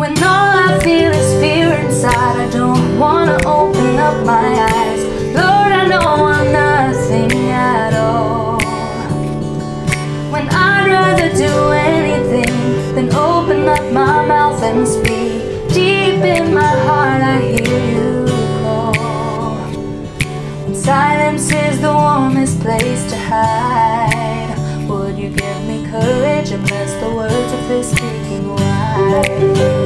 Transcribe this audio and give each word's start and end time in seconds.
When 0.00 0.16
all 0.16 0.56
I 0.66 0.80
feel 0.82 1.12
is 1.12 1.30
fear 1.42 1.74
inside, 1.74 2.36
I 2.44 2.48
don't 2.50 2.98
wanna 2.98 3.36
open 3.44 3.98
up 3.98 4.24
my 4.24 4.48
eyes. 4.72 5.04
Lord, 5.36 5.72
I 5.80 5.86
know 5.88 6.00
I'm 6.00 6.50
nothing 6.50 7.30
at 7.50 7.92
all. 7.92 8.58
When 10.32 10.48
I'd 10.48 10.86
rather 10.86 11.28
do 11.36 11.52
anything 11.92 12.94
than 12.94 13.12
open 13.12 13.68
up 13.68 13.92
my 13.92 14.24
mouth 14.24 14.62
and 14.62 14.88
speak. 14.88 15.68
Deep 15.68 16.24
in 16.24 16.54
my 16.54 16.72
heart, 16.86 17.20
I 17.20 17.38
hear 17.42 17.80
you 17.92 18.24
call. 18.62 18.94
Silence 20.74 21.52
is 21.52 21.78
the 21.82 21.92
warmest 21.92 22.58
place 22.60 23.04
to 23.10 23.18
hide. 23.18 24.56
Would 24.88 25.18
you 25.18 25.28
give 25.28 25.60
me 25.68 25.86
courage 25.90 26.52
and 26.52 26.66
bless 26.66 26.90
the 27.02 27.10
words 27.14 27.52
of 27.52 27.68
this 27.68 27.90
speaking 27.90 28.48
wife? 28.48 29.79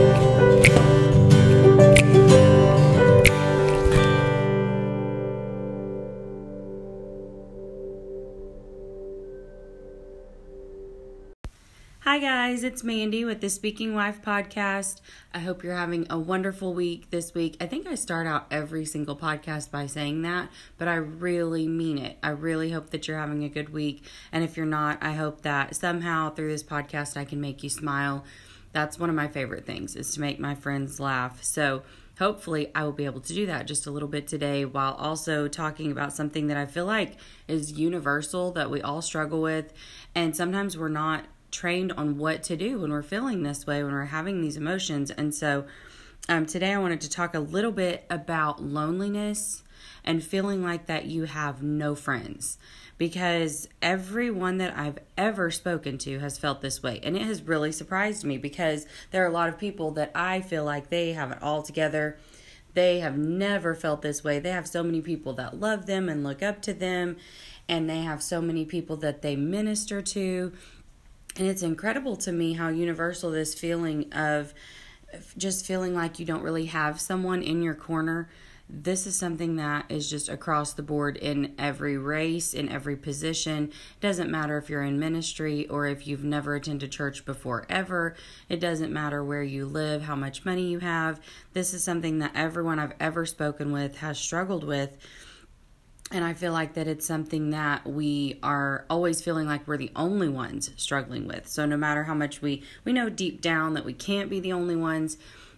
Hi, 12.14 12.20
guys, 12.20 12.62
it's 12.62 12.84
Mandy 12.84 13.24
with 13.24 13.40
the 13.40 13.50
Speaking 13.50 13.92
Wife 13.92 14.22
podcast. 14.22 15.00
I 15.34 15.40
hope 15.40 15.64
you're 15.64 15.74
having 15.74 16.06
a 16.08 16.16
wonderful 16.16 16.72
week 16.72 17.10
this 17.10 17.34
week. 17.34 17.56
I 17.60 17.66
think 17.66 17.88
I 17.88 17.96
start 17.96 18.28
out 18.28 18.46
every 18.52 18.84
single 18.84 19.16
podcast 19.16 19.72
by 19.72 19.86
saying 19.86 20.22
that, 20.22 20.48
but 20.78 20.86
I 20.86 20.94
really 20.94 21.66
mean 21.66 21.98
it. 21.98 22.16
I 22.22 22.28
really 22.28 22.70
hope 22.70 22.90
that 22.90 23.08
you're 23.08 23.18
having 23.18 23.42
a 23.42 23.48
good 23.48 23.70
week. 23.70 24.04
And 24.30 24.44
if 24.44 24.56
you're 24.56 24.64
not, 24.64 25.02
I 25.02 25.14
hope 25.14 25.42
that 25.42 25.74
somehow 25.74 26.30
through 26.30 26.50
this 26.50 26.62
podcast 26.62 27.16
I 27.16 27.24
can 27.24 27.40
make 27.40 27.64
you 27.64 27.68
smile. 27.68 28.24
That's 28.70 28.96
one 28.96 29.10
of 29.10 29.16
my 29.16 29.26
favorite 29.26 29.66
things 29.66 29.96
is 29.96 30.14
to 30.14 30.20
make 30.20 30.38
my 30.38 30.54
friends 30.54 31.00
laugh. 31.00 31.42
So, 31.42 31.82
hopefully 32.18 32.70
I 32.76 32.84
will 32.84 32.92
be 32.92 33.06
able 33.06 33.22
to 33.22 33.34
do 33.34 33.46
that 33.46 33.66
just 33.66 33.86
a 33.86 33.90
little 33.90 34.08
bit 34.08 34.28
today 34.28 34.64
while 34.64 34.92
also 34.94 35.48
talking 35.48 35.90
about 35.90 36.12
something 36.12 36.46
that 36.46 36.56
I 36.56 36.66
feel 36.66 36.86
like 36.86 37.16
is 37.48 37.72
universal 37.72 38.52
that 38.52 38.70
we 38.70 38.80
all 38.80 39.02
struggle 39.02 39.42
with 39.42 39.72
and 40.14 40.36
sometimes 40.36 40.78
we're 40.78 40.88
not 40.88 41.24
trained 41.54 41.92
on 41.92 42.18
what 42.18 42.42
to 42.42 42.56
do 42.56 42.80
when 42.80 42.90
we're 42.90 43.02
feeling 43.02 43.42
this 43.42 43.66
way, 43.66 43.82
when 43.82 43.92
we're 43.92 44.06
having 44.06 44.42
these 44.42 44.56
emotions. 44.56 45.10
And 45.10 45.34
so 45.34 45.64
um, 46.28 46.46
today 46.46 46.74
I 46.74 46.78
wanted 46.78 47.00
to 47.02 47.10
talk 47.10 47.34
a 47.34 47.40
little 47.40 47.72
bit 47.72 48.04
about 48.10 48.62
loneliness 48.62 49.62
and 50.04 50.22
feeling 50.22 50.62
like 50.62 50.86
that 50.86 51.06
you 51.06 51.24
have 51.24 51.62
no 51.62 51.94
friends 51.94 52.58
because 52.98 53.68
everyone 53.80 54.58
that 54.58 54.76
I've 54.76 54.98
ever 55.16 55.50
spoken 55.50 55.96
to 55.98 56.18
has 56.18 56.38
felt 56.38 56.60
this 56.60 56.82
way. 56.82 57.00
And 57.02 57.16
it 57.16 57.22
has 57.22 57.42
really 57.42 57.72
surprised 57.72 58.24
me 58.24 58.36
because 58.36 58.86
there 59.10 59.22
are 59.24 59.28
a 59.28 59.32
lot 59.32 59.48
of 59.48 59.58
people 59.58 59.92
that 59.92 60.10
I 60.14 60.40
feel 60.40 60.64
like 60.64 60.90
they 60.90 61.12
have 61.12 61.30
it 61.30 61.42
all 61.42 61.62
together. 61.62 62.18
They 62.74 63.00
have 63.00 63.16
never 63.16 63.74
felt 63.74 64.02
this 64.02 64.24
way. 64.24 64.38
They 64.38 64.50
have 64.50 64.66
so 64.66 64.82
many 64.82 65.00
people 65.00 65.32
that 65.34 65.60
love 65.60 65.86
them 65.86 66.08
and 66.08 66.24
look 66.24 66.42
up 66.42 66.60
to 66.62 66.74
them, 66.74 67.16
and 67.68 67.88
they 67.88 68.00
have 68.00 68.22
so 68.22 68.40
many 68.40 68.64
people 68.64 68.96
that 68.96 69.22
they 69.22 69.36
minister 69.36 70.02
to 70.02 70.52
and 71.36 71.46
it's 71.46 71.62
incredible 71.62 72.16
to 72.16 72.32
me 72.32 72.54
how 72.54 72.68
universal 72.68 73.30
this 73.30 73.54
feeling 73.54 74.12
of 74.12 74.54
just 75.36 75.66
feeling 75.66 75.94
like 75.94 76.18
you 76.18 76.26
don't 76.26 76.42
really 76.42 76.66
have 76.66 77.00
someone 77.00 77.42
in 77.42 77.62
your 77.62 77.74
corner. 77.74 78.28
This 78.68 79.06
is 79.06 79.14
something 79.14 79.56
that 79.56 79.84
is 79.90 80.08
just 80.08 80.28
across 80.28 80.72
the 80.72 80.82
board 80.82 81.16
in 81.18 81.54
every 81.58 81.98
race, 81.98 82.54
in 82.54 82.68
every 82.68 82.96
position. 82.96 83.64
It 83.64 84.00
doesn't 84.00 84.30
matter 84.30 84.56
if 84.56 84.70
you're 84.70 84.82
in 84.82 84.98
ministry 84.98 85.68
or 85.68 85.86
if 85.86 86.06
you've 86.06 86.24
never 86.24 86.54
attended 86.54 86.90
church 86.90 87.26
before 87.26 87.66
ever. 87.68 88.14
It 88.48 88.60
doesn't 88.60 88.92
matter 88.92 89.22
where 89.22 89.42
you 89.42 89.66
live, 89.66 90.02
how 90.02 90.16
much 90.16 90.46
money 90.46 90.68
you 90.68 90.78
have. 90.78 91.20
This 91.52 91.74
is 91.74 91.84
something 91.84 92.20
that 92.20 92.32
everyone 92.34 92.78
I've 92.78 92.94
ever 92.98 93.26
spoken 93.26 93.70
with 93.70 93.98
has 93.98 94.18
struggled 94.18 94.64
with 94.64 94.96
and 96.10 96.24
I 96.24 96.34
feel 96.34 96.52
like 96.52 96.74
that 96.74 96.86
it's 96.86 97.06
something 97.06 97.50
that 97.50 97.86
we 97.86 98.38
are 98.42 98.84
always 98.90 99.22
feeling 99.22 99.46
like 99.46 99.66
we're 99.66 99.78
the 99.78 99.92
only 99.96 100.28
ones 100.28 100.70
struggling 100.76 101.26
with. 101.26 101.48
So 101.48 101.66
no 101.66 101.76
matter 101.76 102.04
how 102.04 102.14
much 102.14 102.42
we 102.42 102.62
we 102.84 102.92
know 102.92 103.08
deep 103.08 103.40
down 103.40 103.74
that 103.74 103.84
we 103.84 103.94
can't 103.94 104.30
be 104.30 104.38
the 104.40 104.52
only 104.52 104.76
ones, 104.76 105.16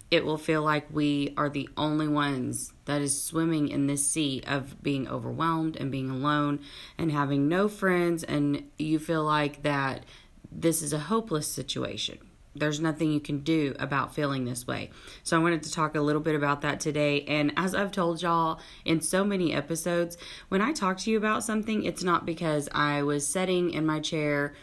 it 0.09 0.25
will 0.25 0.37
feel 0.37 0.63
like 0.63 0.87
we 0.91 1.33
are 1.35 1.49
the 1.49 1.69
only 1.75 2.07
ones 2.07 2.71
that 2.85 3.01
is 3.01 3.21
swimming 3.21 3.67
in 3.67 3.87
this 3.87 4.07
sea 4.07 4.41
of 4.47 4.81
being 4.81 5.07
overwhelmed 5.07 5.75
and 5.75 5.91
being 5.91 6.09
alone 6.09 6.59
and 6.97 7.11
having 7.11 7.49
no 7.49 7.67
friends 7.67 8.23
and 8.23 8.63
you 8.79 8.99
feel 8.99 9.23
like 9.23 9.63
that 9.63 10.05
this 10.49 10.81
is 10.81 10.93
a 10.93 10.99
hopeless 10.99 11.47
situation 11.47 12.17
there's 12.59 12.79
nothing 12.79 13.11
you 13.11 13.19
can 13.19 13.39
do 13.39 13.75
about 13.79 14.13
feeling 14.13 14.45
this 14.45 14.67
way. 14.67 14.89
So 15.23 15.37
I 15.37 15.41
wanted 15.41 15.63
to 15.63 15.71
talk 15.71 15.95
a 15.95 16.01
little 16.01 16.21
bit 16.21 16.35
about 16.35 16.61
that 16.61 16.79
today. 16.79 17.21
And 17.27 17.53
as 17.57 17.75
I've 17.75 17.91
told 17.91 18.21
y'all 18.21 18.59
in 18.85 19.01
so 19.01 19.23
many 19.23 19.53
episodes, 19.53 20.17
when 20.49 20.61
I 20.61 20.73
talk 20.73 20.97
to 20.99 21.11
you 21.11 21.17
about 21.17 21.43
something, 21.43 21.83
it's 21.83 22.03
not 22.03 22.25
because 22.25 22.69
I 22.71 23.03
was 23.03 23.27
sitting 23.27 23.71
in 23.71 23.85
my 23.85 23.99
chair 23.99 24.53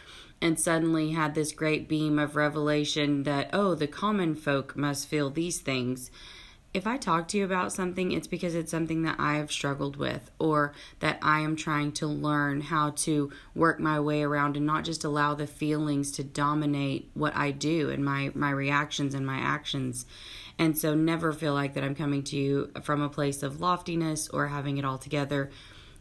and 0.41 0.59
suddenly 0.59 1.11
had 1.11 1.33
this 1.33 1.51
great 1.51 1.87
beam 1.87 2.19
of 2.19 2.35
revelation 2.35 3.23
that, 3.23 3.49
oh, 3.53 3.73
the 3.73 3.87
common 3.87 4.35
folk 4.35 4.75
must 4.75 5.07
feel 5.07 5.29
these 5.29 5.59
things 5.59 6.11
if 6.75 6.85
I 6.85 6.97
talk 6.97 7.29
to 7.29 7.37
you 7.37 7.45
about 7.45 7.71
something, 7.71 8.11
it's 8.11 8.27
because 8.27 8.53
it's 8.53 8.69
something 8.69 9.03
that 9.03 9.15
I 9.17 9.35
have 9.35 9.49
struggled 9.49 9.95
with 9.95 10.29
or 10.39 10.73
that 10.99 11.17
I 11.21 11.39
am 11.39 11.55
trying 11.55 11.93
to 11.93 12.05
learn 12.05 12.59
how 12.59 12.89
to 12.97 13.31
work 13.55 13.79
my 13.79 13.97
way 14.01 14.23
around 14.23 14.57
and 14.57 14.65
not 14.65 14.83
just 14.83 15.05
allow 15.05 15.35
the 15.35 15.47
feelings 15.47 16.11
to 16.11 16.23
dominate 16.25 17.09
what 17.13 17.33
I 17.33 17.51
do 17.51 17.89
and 17.91 18.03
my, 18.03 18.31
my 18.35 18.49
reactions 18.49 19.13
and 19.13 19.25
my 19.25 19.37
actions. 19.37 20.05
And 20.59 20.77
so 20.77 20.93
never 20.93 21.31
feel 21.31 21.53
like 21.53 21.75
that 21.75 21.83
I'm 21.85 21.95
coming 21.95 22.23
to 22.23 22.35
you 22.35 22.71
from 22.83 23.01
a 23.01 23.07
place 23.07 23.41
of 23.41 23.61
loftiness 23.61 24.27
or 24.27 24.47
having 24.47 24.77
it 24.77 24.83
all 24.83 24.97
together 24.97 25.51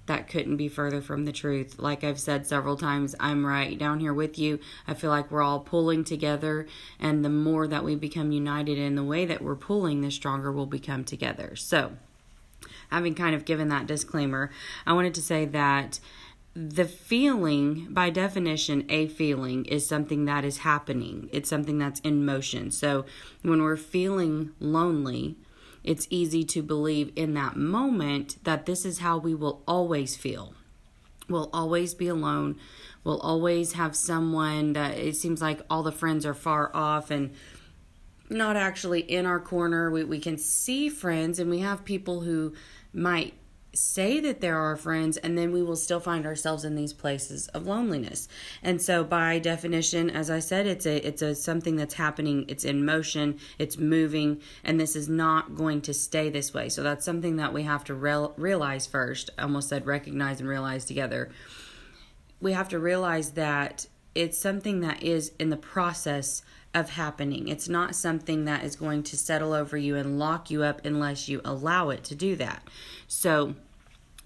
that 0.06 0.28
couldn't 0.28 0.56
be 0.56 0.68
further 0.68 1.00
from 1.00 1.24
the 1.24 1.32
truth. 1.32 1.78
Like 1.78 2.04
I've 2.04 2.20
said 2.20 2.46
several 2.46 2.76
times, 2.76 3.14
I'm 3.18 3.46
right 3.46 3.78
down 3.78 4.00
here 4.00 4.12
with 4.12 4.38
you. 4.38 4.58
I 4.86 4.94
feel 4.94 5.10
like 5.10 5.30
we're 5.30 5.42
all 5.42 5.60
pulling 5.60 6.04
together, 6.04 6.66
and 7.00 7.24
the 7.24 7.30
more 7.30 7.66
that 7.66 7.84
we 7.84 7.94
become 7.94 8.32
united 8.32 8.78
in 8.78 8.96
the 8.96 9.04
way 9.04 9.24
that 9.24 9.42
we're 9.42 9.56
pulling, 9.56 10.02
the 10.02 10.10
stronger 10.10 10.52
we'll 10.52 10.66
become 10.66 11.04
together. 11.04 11.56
So, 11.56 11.92
having 12.90 13.14
kind 13.14 13.34
of 13.34 13.44
given 13.44 13.68
that 13.68 13.86
disclaimer, 13.86 14.50
I 14.86 14.92
wanted 14.92 15.14
to 15.14 15.22
say 15.22 15.46
that 15.46 16.00
the 16.54 16.84
feeling, 16.84 17.88
by 17.90 18.10
definition, 18.10 18.84
a 18.88 19.08
feeling 19.08 19.64
is 19.64 19.86
something 19.86 20.24
that 20.26 20.44
is 20.44 20.58
happening, 20.58 21.28
it's 21.32 21.48
something 21.48 21.78
that's 21.78 22.00
in 22.00 22.24
motion. 22.24 22.70
So, 22.70 23.06
when 23.42 23.62
we're 23.62 23.76
feeling 23.76 24.52
lonely, 24.60 25.36
it's 25.84 26.06
easy 26.10 26.44
to 26.44 26.62
believe 26.62 27.12
in 27.14 27.34
that 27.34 27.56
moment 27.56 28.42
that 28.44 28.66
this 28.66 28.84
is 28.84 29.00
how 29.00 29.18
we 29.18 29.34
will 29.34 29.62
always 29.68 30.16
feel. 30.16 30.54
We'll 31.28 31.50
always 31.52 31.94
be 31.94 32.08
alone. 32.08 32.56
We'll 33.04 33.20
always 33.20 33.74
have 33.74 33.94
someone 33.94 34.72
that 34.72 34.96
it 34.98 35.16
seems 35.16 35.42
like 35.42 35.60
all 35.68 35.82
the 35.82 35.92
friends 35.92 36.24
are 36.24 36.34
far 36.34 36.74
off 36.74 37.10
and 37.10 37.34
not 38.30 38.56
actually 38.56 39.00
in 39.00 39.26
our 39.26 39.40
corner. 39.40 39.90
We, 39.90 40.04
we 40.04 40.18
can 40.18 40.38
see 40.38 40.88
friends 40.88 41.38
and 41.38 41.50
we 41.50 41.60
have 41.60 41.84
people 41.84 42.22
who 42.22 42.54
might 42.92 43.34
say 43.74 44.20
that 44.20 44.40
there 44.40 44.58
are 44.58 44.76
friends 44.76 45.16
and 45.18 45.36
then 45.36 45.52
we 45.52 45.62
will 45.62 45.76
still 45.76 46.00
find 46.00 46.26
ourselves 46.26 46.64
in 46.64 46.74
these 46.74 46.92
places 46.92 47.48
of 47.48 47.66
loneliness. 47.66 48.28
And 48.62 48.80
so 48.80 49.04
by 49.04 49.38
definition 49.38 50.10
as 50.10 50.30
i 50.30 50.38
said 50.38 50.66
it's 50.66 50.86
a 50.86 51.06
it's 51.06 51.22
a 51.22 51.34
something 51.34 51.76
that's 51.76 51.94
happening. 51.94 52.44
It's 52.48 52.64
in 52.64 52.84
motion. 52.84 53.38
It's 53.58 53.76
moving. 53.76 54.40
And 54.62 54.80
this 54.80 54.96
is 54.96 55.08
not 55.08 55.54
going 55.54 55.80
to 55.82 55.94
stay 55.94 56.30
this 56.30 56.54
way. 56.54 56.68
So 56.68 56.82
that's 56.82 57.04
something 57.04 57.36
that 57.36 57.52
we 57.52 57.62
have 57.64 57.84
to 57.84 57.94
real, 57.94 58.34
realize 58.36 58.86
first. 58.86 59.30
I 59.38 59.42
almost 59.42 59.68
said 59.68 59.86
recognize 59.86 60.40
and 60.40 60.48
realize 60.48 60.84
together. 60.84 61.30
We 62.40 62.52
have 62.52 62.68
to 62.70 62.78
realize 62.78 63.32
that 63.32 63.86
it's 64.14 64.38
something 64.38 64.80
that 64.80 65.02
is 65.02 65.32
in 65.38 65.50
the 65.50 65.56
process 65.56 66.42
of 66.74 66.90
happening. 66.90 67.48
It's 67.48 67.68
not 67.68 67.94
something 67.94 68.44
that 68.44 68.64
is 68.64 68.76
going 68.76 69.04
to 69.04 69.16
settle 69.16 69.52
over 69.52 69.76
you 69.76 69.96
and 69.96 70.18
lock 70.18 70.50
you 70.50 70.62
up 70.62 70.84
unless 70.84 71.28
you 71.28 71.40
allow 71.44 71.90
it 71.90 72.04
to 72.04 72.14
do 72.14 72.36
that. 72.36 72.68
So, 73.06 73.54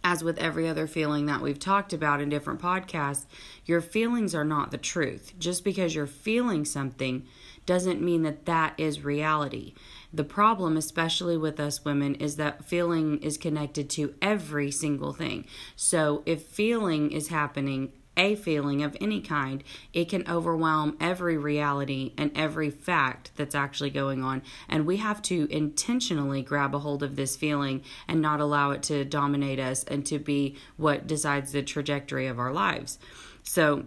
as 0.05 0.23
with 0.23 0.39
every 0.39 0.69
other 0.69 0.87
feeling 0.87 1.27
that 1.27 1.43
we've 1.43 1.59
talked 1.59 1.93
about 1.93 2.21
in 2.21 2.29
different 2.29 2.61
podcasts, 2.61 3.27
your 3.67 3.81
feelings 3.81 4.35
are 4.35 4.45
not 4.45 4.71
the 4.71 4.79
truth. 4.79 5.35
Just 5.39 5.65
because 5.65 5.95
you're 5.95 6.07
feeling 6.07 6.65
something 6.65 7.27
doesn't 7.67 8.01
mean 8.01 8.23
that 8.23 8.47
that 8.47 8.75
is 8.79 9.05
reality. 9.05 9.75
The 10.13 10.25
problem, 10.25 10.77
especially 10.77 11.37
with 11.37 11.61
us 11.61 11.85
women, 11.85 12.15
is 12.15 12.37
that 12.37 12.65
feeling 12.65 13.19
is 13.19 13.37
connected 13.37 13.91
to 13.91 14.15
every 14.23 14.71
single 14.71 15.13
thing. 15.13 15.47
So 15.77 16.23
if 16.25 16.43
feeling 16.45 17.11
is 17.13 17.29
happening 17.29 17.93
a 18.19 18.35
feeling 18.35 18.83
of 18.83 18.97
any 19.01 19.21
kind, 19.21 19.65
it 19.93 20.09
can 20.09 20.29
overwhelm 20.29 20.97
every 21.01 21.39
reality 21.39 22.13
and 22.19 22.31
every 22.35 22.69
fact 22.69 23.31
that's 23.37 23.55
actually 23.55 23.91
going 23.91 24.23
on. 24.23 24.43
And 24.69 24.85
we 24.85 24.99
have 24.99 25.23
to 25.23 25.47
intentionally 25.51 26.43
grab 26.43 26.75
a 26.75 26.81
hold 26.81 27.03
of 27.03 27.17
this 27.17 27.37
feeling 27.37 27.83
and 28.07 28.21
not 28.21 28.41
allow 28.41 28.73
it 28.73 28.83
to 28.85 29.05
dominate 29.05 29.61
us 29.61 29.85
and 29.85 30.05
to 30.07 30.19
be 30.19 30.57
what 30.77 31.07
decides 31.07 31.53
the 31.53 31.63
trajectory 31.63 32.27
of 32.27 32.39
our 32.39 32.53
lives. 32.53 32.99
So, 33.43 33.87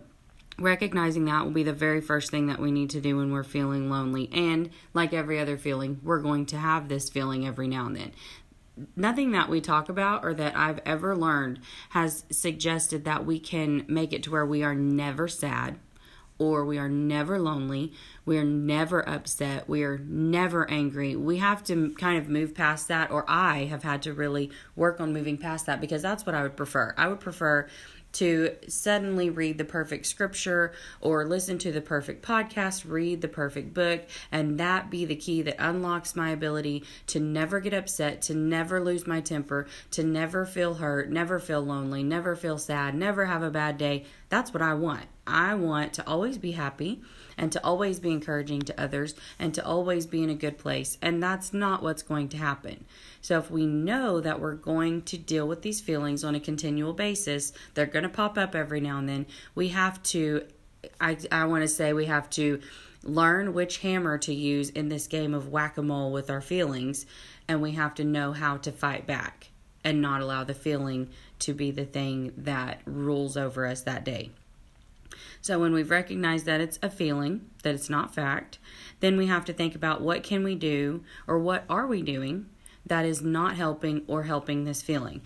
recognizing 0.60 1.26
that 1.26 1.44
will 1.44 1.52
be 1.52 1.64
the 1.64 1.74
very 1.74 2.02
first 2.02 2.30
thing 2.30 2.48
that 2.48 2.60
we 2.60 2.72
need 2.72 2.90
to 2.92 3.02
do 3.02 3.18
when 3.18 3.32
we're 3.32 3.44
feeling 3.44 3.90
lonely. 3.90 4.30
And 4.32 4.70
like 4.94 5.14
every 5.14 5.40
other 5.40 5.58
feeling, 5.58 6.00
we're 6.04 6.22
going 6.22 6.46
to 6.48 6.58
have 6.58 6.88
this 6.88 7.10
feeling 7.10 7.48
every 7.48 7.68
now 7.68 7.88
and 7.88 7.96
then. 7.96 8.12
Nothing 8.96 9.32
that 9.32 9.50
we 9.50 9.62
talk 9.62 9.90
about 9.90 10.24
or 10.24 10.34
that 10.34 10.56
I've 10.56 10.80
ever 10.86 11.16
learned 11.16 11.60
has 11.90 12.26
suggested 12.30 13.06
that 13.06 13.26
we 13.26 13.40
can 13.40 13.86
make 13.88 14.14
it 14.14 14.24
to 14.24 14.32
where 14.32 14.46
we 14.46 14.64
are 14.64 14.76
never 14.76 15.28
sad 15.28 15.80
or 16.42 16.66
we 16.66 16.80
are 16.80 16.90
never 16.90 17.38
lonely, 17.38 17.94
we 18.26 18.36
are 18.36 18.44
never 18.44 19.08
upset, 19.08 19.70
we 19.70 19.84
are 19.84 20.00
never 20.00 20.68
angry. 20.72 21.16
We 21.16 21.38
have 21.38 21.64
to 21.66 21.94
kind 22.00 22.18
of 22.18 22.30
move 22.30 22.56
past 22.56 22.88
that, 22.88 23.12
or 23.12 23.24
I 23.28 23.66
have 23.66 23.84
had 23.84 24.02
to 24.04 24.14
really 24.14 24.50
work 24.76 25.00
on 25.00 25.14
moving 25.14 25.38
past 25.38 25.68
that 25.68 25.80
because 25.80 26.02
that's 26.02 26.26
what 26.26 26.34
I 26.34 26.42
would 26.42 26.58
prefer. 26.58 26.96
I 26.98 27.10
would 27.10 27.20
prefer 27.20 27.70
to 28.14 28.56
suddenly 28.68 29.30
read 29.30 29.58
the 29.58 29.66
perfect 29.66 30.06
scripture 30.06 30.74
or 31.00 31.26
listen 31.26 31.58
to 31.60 31.72
the 31.72 31.82
perfect 31.82 32.26
podcast, 32.26 32.84
read 32.90 33.22
the 33.22 33.28
perfect 33.28 33.74
book, 33.74 34.02
and 34.32 34.60
that 34.60 34.90
be 34.90 35.06
the 35.06 35.16
key 35.16 35.42
that 35.42 35.56
unlocks 35.60 36.16
my 36.16 36.30
ability 36.30 36.84
to 37.08 37.20
never 37.20 37.60
get 37.60 37.74
upset, 37.74 38.22
to 38.22 38.34
never 38.34 38.84
lose 38.84 39.08
my 39.08 39.22
temper, 39.22 39.68
to 39.92 40.04
never 40.04 40.46
feel 40.46 40.76
hurt, 40.76 41.10
never 41.10 41.40
feel 41.40 41.62
lonely, 41.62 42.04
never 42.04 42.36
feel 42.36 42.58
sad, 42.58 42.96
never 42.96 43.26
have 43.26 43.44
a 43.44 43.52
bad 43.52 43.78
day. 43.78 44.06
That's 44.30 44.54
what 44.54 44.62
I 44.62 44.74
want. 44.74 45.06
I 45.26 45.54
want 45.56 45.94
to 45.94 46.08
always 46.08 46.38
be 46.38 46.52
happy 46.54 47.02
and 47.38 47.52
to 47.52 47.64
always 47.66 48.00
be 48.00 48.12
encouraging 48.12 48.62
to 48.64 48.82
others 48.82 49.16
and 49.40 49.54
to 49.54 49.66
always 49.66 50.06
be 50.06 50.24
in 50.24 50.30
a 50.30 50.36
good 50.36 50.58
place. 50.58 50.98
And 51.02 51.22
that's 51.22 51.54
not 51.54 51.84
what's 51.84 52.04
going 52.04 52.30
to 52.30 52.38
happen. 52.38 52.86
So 53.22 53.38
if 53.38 53.52
we 53.52 53.66
know 53.66 54.20
that 54.22 54.40
we're 54.40 54.56
going 54.56 55.04
to 55.04 55.18
deal 55.18 55.48
with 55.48 55.62
these 55.62 55.82
feelings 55.82 56.24
on 56.24 56.36
a 56.36 56.40
continual 56.40 56.94
basis, 56.94 57.54
they're 57.74 57.86
going 57.86 58.04
to 58.04 58.10
pop 58.10 58.38
up 58.38 58.56
every 58.56 58.82
now 58.82 58.98
and 58.98 59.10
then. 59.10 59.26
We 59.56 59.70
have 59.70 60.02
to 60.04 60.46
I 61.00 61.18
I 61.32 61.46
want 61.46 61.62
to 61.62 61.68
say 61.68 61.94
we 61.94 62.06
have 62.06 62.30
to 62.32 62.60
learn 63.04 63.54
which 63.54 63.80
hammer 63.80 64.18
to 64.20 64.34
use 64.34 64.70
in 64.70 64.90
this 64.90 65.08
game 65.08 65.34
of 65.34 65.50
whack-a-mole 65.50 66.12
with 66.12 66.30
our 66.30 66.42
feelings 66.42 67.06
and 67.48 67.62
we 67.62 67.72
have 67.72 67.96
to 67.96 68.04
know 68.04 68.32
how 68.32 68.58
to 68.58 68.72
fight 68.72 69.08
back 69.08 69.50
and 69.84 70.02
not 70.02 70.22
allow 70.22 70.44
the 70.44 70.54
feeling 70.54 71.10
to 71.40 71.54
be 71.54 71.72
the 71.72 71.86
thing 71.86 72.32
that 72.38 72.82
rules 72.86 73.36
over 73.36 73.66
us 73.66 73.82
that 73.82 74.06
day. 74.06 74.30
So 75.42 75.60
when 75.60 75.74
we've 75.74 75.90
recognized 75.90 76.46
that 76.46 76.62
it's 76.62 76.80
a 76.84 76.90
feeling, 76.90 77.50
that 77.64 77.74
it's 77.74 77.90
not 77.90 78.14
fact, 78.14 78.60
then 79.00 79.18
we 79.18 79.26
have 79.28 79.44
to 79.46 79.54
think 79.54 79.76
about 79.76 80.02
what 80.02 80.24
can 80.24 80.44
we 80.44 80.56
do 80.56 81.04
or 81.28 81.40
what 81.40 81.66
are 81.68 81.88
we 81.88 82.02
doing 82.02 82.46
that 82.86 83.06
is 83.06 83.22
not 83.22 83.56
helping 83.56 84.04
or 84.08 84.24
helping 84.24 84.64
this 84.64 84.82
feeling. 84.82 85.22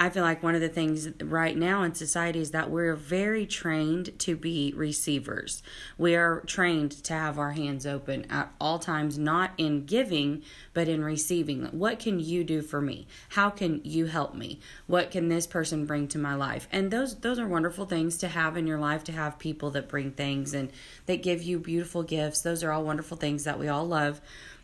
I 0.00 0.10
feel 0.10 0.22
like 0.22 0.44
one 0.44 0.54
of 0.54 0.60
the 0.60 0.68
things 0.68 1.08
right 1.20 1.56
now 1.56 1.82
in 1.82 1.92
society 1.92 2.38
is 2.38 2.52
that 2.52 2.70
we're 2.70 2.94
very 2.94 3.46
trained 3.46 4.16
to 4.20 4.36
be 4.36 4.72
receivers. 4.76 5.60
We 5.96 6.14
are 6.14 6.42
trained 6.42 6.92
to 7.04 7.12
have 7.14 7.36
our 7.36 7.50
hands 7.52 7.84
open 7.84 8.30
at 8.30 8.52
all 8.60 8.78
times, 8.78 9.18
not 9.18 9.50
in 9.58 9.86
giving, 9.86 10.44
but 10.72 10.86
in 10.86 11.02
receiving. 11.02 11.64
What 11.66 11.98
can 11.98 12.20
you 12.20 12.44
do 12.44 12.62
for 12.62 12.80
me? 12.80 13.08
How 13.30 13.50
can 13.50 13.80
you 13.82 14.06
help 14.06 14.36
me? 14.36 14.60
What 14.86 15.10
can 15.10 15.28
this 15.28 15.48
person 15.48 15.84
bring 15.84 16.06
to 16.08 16.18
my 16.18 16.36
life? 16.36 16.68
And 16.70 16.92
those 16.92 17.16
those 17.16 17.40
are 17.40 17.48
wonderful 17.48 17.86
things 17.86 18.18
to 18.18 18.28
have 18.28 18.56
in 18.56 18.68
your 18.68 18.78
life 18.78 19.02
to 19.04 19.12
have 19.12 19.40
people 19.40 19.70
that 19.72 19.88
bring 19.88 20.12
things 20.12 20.54
and 20.54 20.70
that 21.06 21.24
give 21.24 21.42
you 21.42 21.58
beautiful 21.58 22.04
gifts. 22.04 22.42
Those 22.42 22.62
are 22.62 22.70
all 22.70 22.84
wonderful 22.84 23.16
things 23.16 23.42
that 23.44 23.58
we 23.58 23.66
all 23.66 23.86
love. 23.86 24.20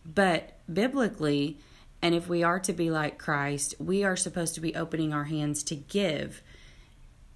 But 0.07 0.53
biblically, 0.73 1.59
and 2.05 2.15
if 2.15 2.29
we 2.29 2.43
are 2.43 2.61
to 2.61 2.75
be 2.75 2.91
like 2.91 3.17
Christ, 3.17 3.77
we 3.79 4.05
are 4.05 4.15
supposed 4.15 4.55
to 4.57 4.61
be 4.61 4.75
opening 4.75 5.15
our 5.15 5.25
hands 5.25 5.63
to 5.63 5.75
give. 5.75 6.43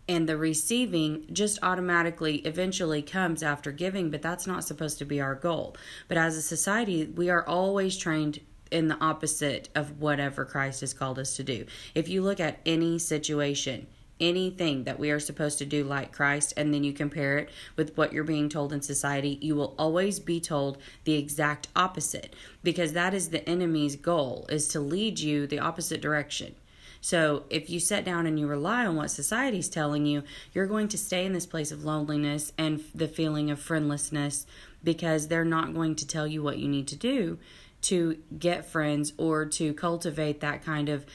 And 0.06 0.29
the 0.29 0.37
receiving 0.37 1.25
just 1.32 1.59
automatically 1.62 2.37
eventually 2.41 3.00
comes 3.00 3.43
after 3.43 3.73
giving, 3.73 4.11
but 4.11 4.20
that's 4.20 4.47
not 4.47 4.65
supposed 4.65 4.99
to 4.99 5.06
be 5.06 5.23
our 5.23 5.35
goal. 5.35 5.75
But 6.06 6.19
as 6.19 6.37
a 6.37 6.43
society, 6.43 7.06
we 7.06 7.31
are 7.31 7.49
always 7.49 7.97
trained 7.97 8.41
in 8.70 8.88
the 8.88 8.99
opposite 9.03 9.70
of 9.75 10.03
whatever 10.03 10.44
Christ 10.44 10.82
has 10.82 10.93
called 10.93 11.19
us 11.19 11.35
to 11.37 11.43
do. 11.43 11.64
If 11.94 12.11
you 12.11 12.21
look 12.21 12.38
at 12.38 12.61
any 12.67 12.99
situation, 12.99 13.87
anything 14.20 14.85
that 14.85 14.99
we 14.99 15.11
are 15.11 15.20
supposed 15.20 15.59
to 15.59 15.65
do 15.65 15.85
like 15.85 16.12
Christ 16.12 16.53
and 16.56 16.73
then 16.73 16.85
you 16.85 16.93
compare 16.93 17.38
it 17.38 17.50
with 17.76 17.97
what 17.97 18.12
you're 18.12 18.25
being 18.25 18.49
told 18.49 18.73
in 18.73 18.82
society, 18.82 19.38
you 19.41 19.55
will 19.55 19.75
always 19.79 20.20
be 20.20 20.41
told 20.41 20.79
the 21.05 21.15
exact 21.15 21.69
opposite 21.76 22.35
because 22.62 22.93
that 22.93 23.15
is 23.15 23.31
the 23.31 23.49
enemy's 23.49 23.97
goal 23.97 24.47
is 24.49 24.69
to 24.69 24.81
lead 24.81 25.19
you 25.20 25.47
the 25.47 25.59
opposite 25.59 26.00
direction. 26.00 26.55
So, 27.00 27.44
if 27.49 27.70
you 27.70 27.79
sit 27.79 28.05
down 28.05 28.26
and 28.26 28.41
you 28.41 28.49
rely 28.49 28.85
on 28.85 28.97
what 28.97 29.12
society's 29.12 29.69
telling 29.69 30.05
you, 30.05 30.25
you're 30.53 30.67
going 30.67 30.88
to 30.88 30.99
stay 30.99 31.25
in 31.25 31.32
this 31.32 31.47
place 31.47 31.71
of 31.71 31.85
loneliness 31.85 32.53
and 32.59 32.82
the 32.93 33.06
feeling 33.06 33.53
of 33.53 33.61
friendlessness 33.61 34.47
because 34.82 35.29
they're 35.29 35.44
not 35.44 35.75
going 35.75 35.94
to 35.97 36.06
tell 36.06 36.26
you 36.26 36.43
what 36.43 36.59
you 36.59 36.67
need 36.67 36.88
to 36.88 36.97
do 36.97 37.38
to 37.81 38.19
get 38.38 38.67
friends 38.67 39.12
or 39.17 39.44
to 39.44 39.73
cultivate 39.75 40.41
that 40.41 40.64
kind 40.64 40.88
of 40.88 41.06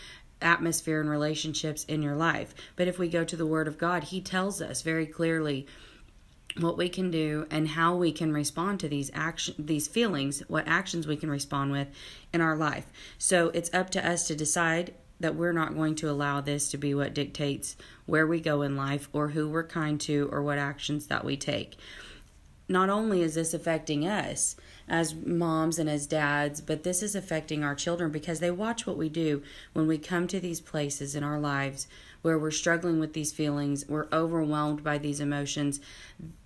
atmosphere 0.44 1.00
and 1.00 1.10
relationships 1.10 1.84
in 1.86 2.02
your 2.02 2.16
life. 2.16 2.54
But 2.76 2.88
if 2.88 3.00
we 3.00 3.08
go 3.08 3.24
to 3.24 3.36
the 3.36 3.46
Word 3.46 3.68
of 3.68 3.78
God, 3.78 4.06
He 4.06 4.22
tells 4.22 4.62
us 4.62 4.82
very 4.82 5.06
clearly 5.06 5.66
what 6.60 6.78
we 6.78 6.90
can 6.90 7.10
do 7.10 7.48
and 7.50 7.70
how 7.70 7.96
we 7.96 8.12
can 8.12 8.32
respond 8.32 8.80
to 8.80 8.88
these 8.88 9.10
action 9.14 9.56
these 9.58 9.88
feelings 9.88 10.42
what 10.48 10.68
actions 10.68 11.08
we 11.08 11.16
can 11.16 11.30
respond 11.30 11.72
with 11.72 11.88
in 12.32 12.42
our 12.42 12.56
life 12.56 12.86
so 13.18 13.50
it's 13.56 13.74
up 13.74 13.90
to 13.90 14.08
us 14.08 14.28
to 14.28 14.36
decide 14.36 14.94
that 15.20 15.36
we're 15.36 15.54
not 15.54 15.74
going 15.74 15.96
to 15.96 16.10
allow 16.10 16.42
this 16.42 16.70
to 16.70 16.78
be 16.78 16.94
what 16.94 17.14
dictates 17.14 17.76
where 18.06 18.28
we 18.28 18.40
go 18.40 18.62
in 18.62 18.76
life 18.76 19.10
or 19.14 19.30
who 19.30 19.50
we're 19.50 19.66
kind 19.66 20.00
to 20.00 20.30
or 20.32 20.44
what 20.44 20.58
actions 20.58 21.08
that 21.08 21.26
we 21.26 21.36
take 21.36 21.76
not 22.74 22.90
only 22.90 23.22
is 23.22 23.36
this 23.36 23.54
affecting 23.54 24.06
us 24.06 24.58
as 24.90 25.16
moms 25.16 25.80
and 25.80 25.90
as 25.90 26.08
dads, 26.08 26.60
but 26.60 26.84
this 26.84 27.02
is 27.02 27.16
affecting 27.16 27.64
our 27.64 27.76
children 27.76 28.12
because 28.12 28.40
they 28.40 28.52
watch 28.52 28.86
what 28.86 28.98
we 28.98 29.08
do 29.08 29.42
when 29.72 29.88
we 29.88 29.98
come 29.98 30.28
to 30.28 30.40
these 30.40 30.60
places 30.60 31.16
in 31.16 31.24
our 31.24 31.40
lives 31.40 31.88
where 32.24 32.40
we're 32.40 32.52
struggling 32.52 33.00
with 33.00 33.14
these 33.14 33.32
feelings, 33.32 33.88
we're 33.88 34.08
overwhelmed 34.12 34.84
by 34.84 34.98
these 34.98 35.20
emotions. 35.20 35.80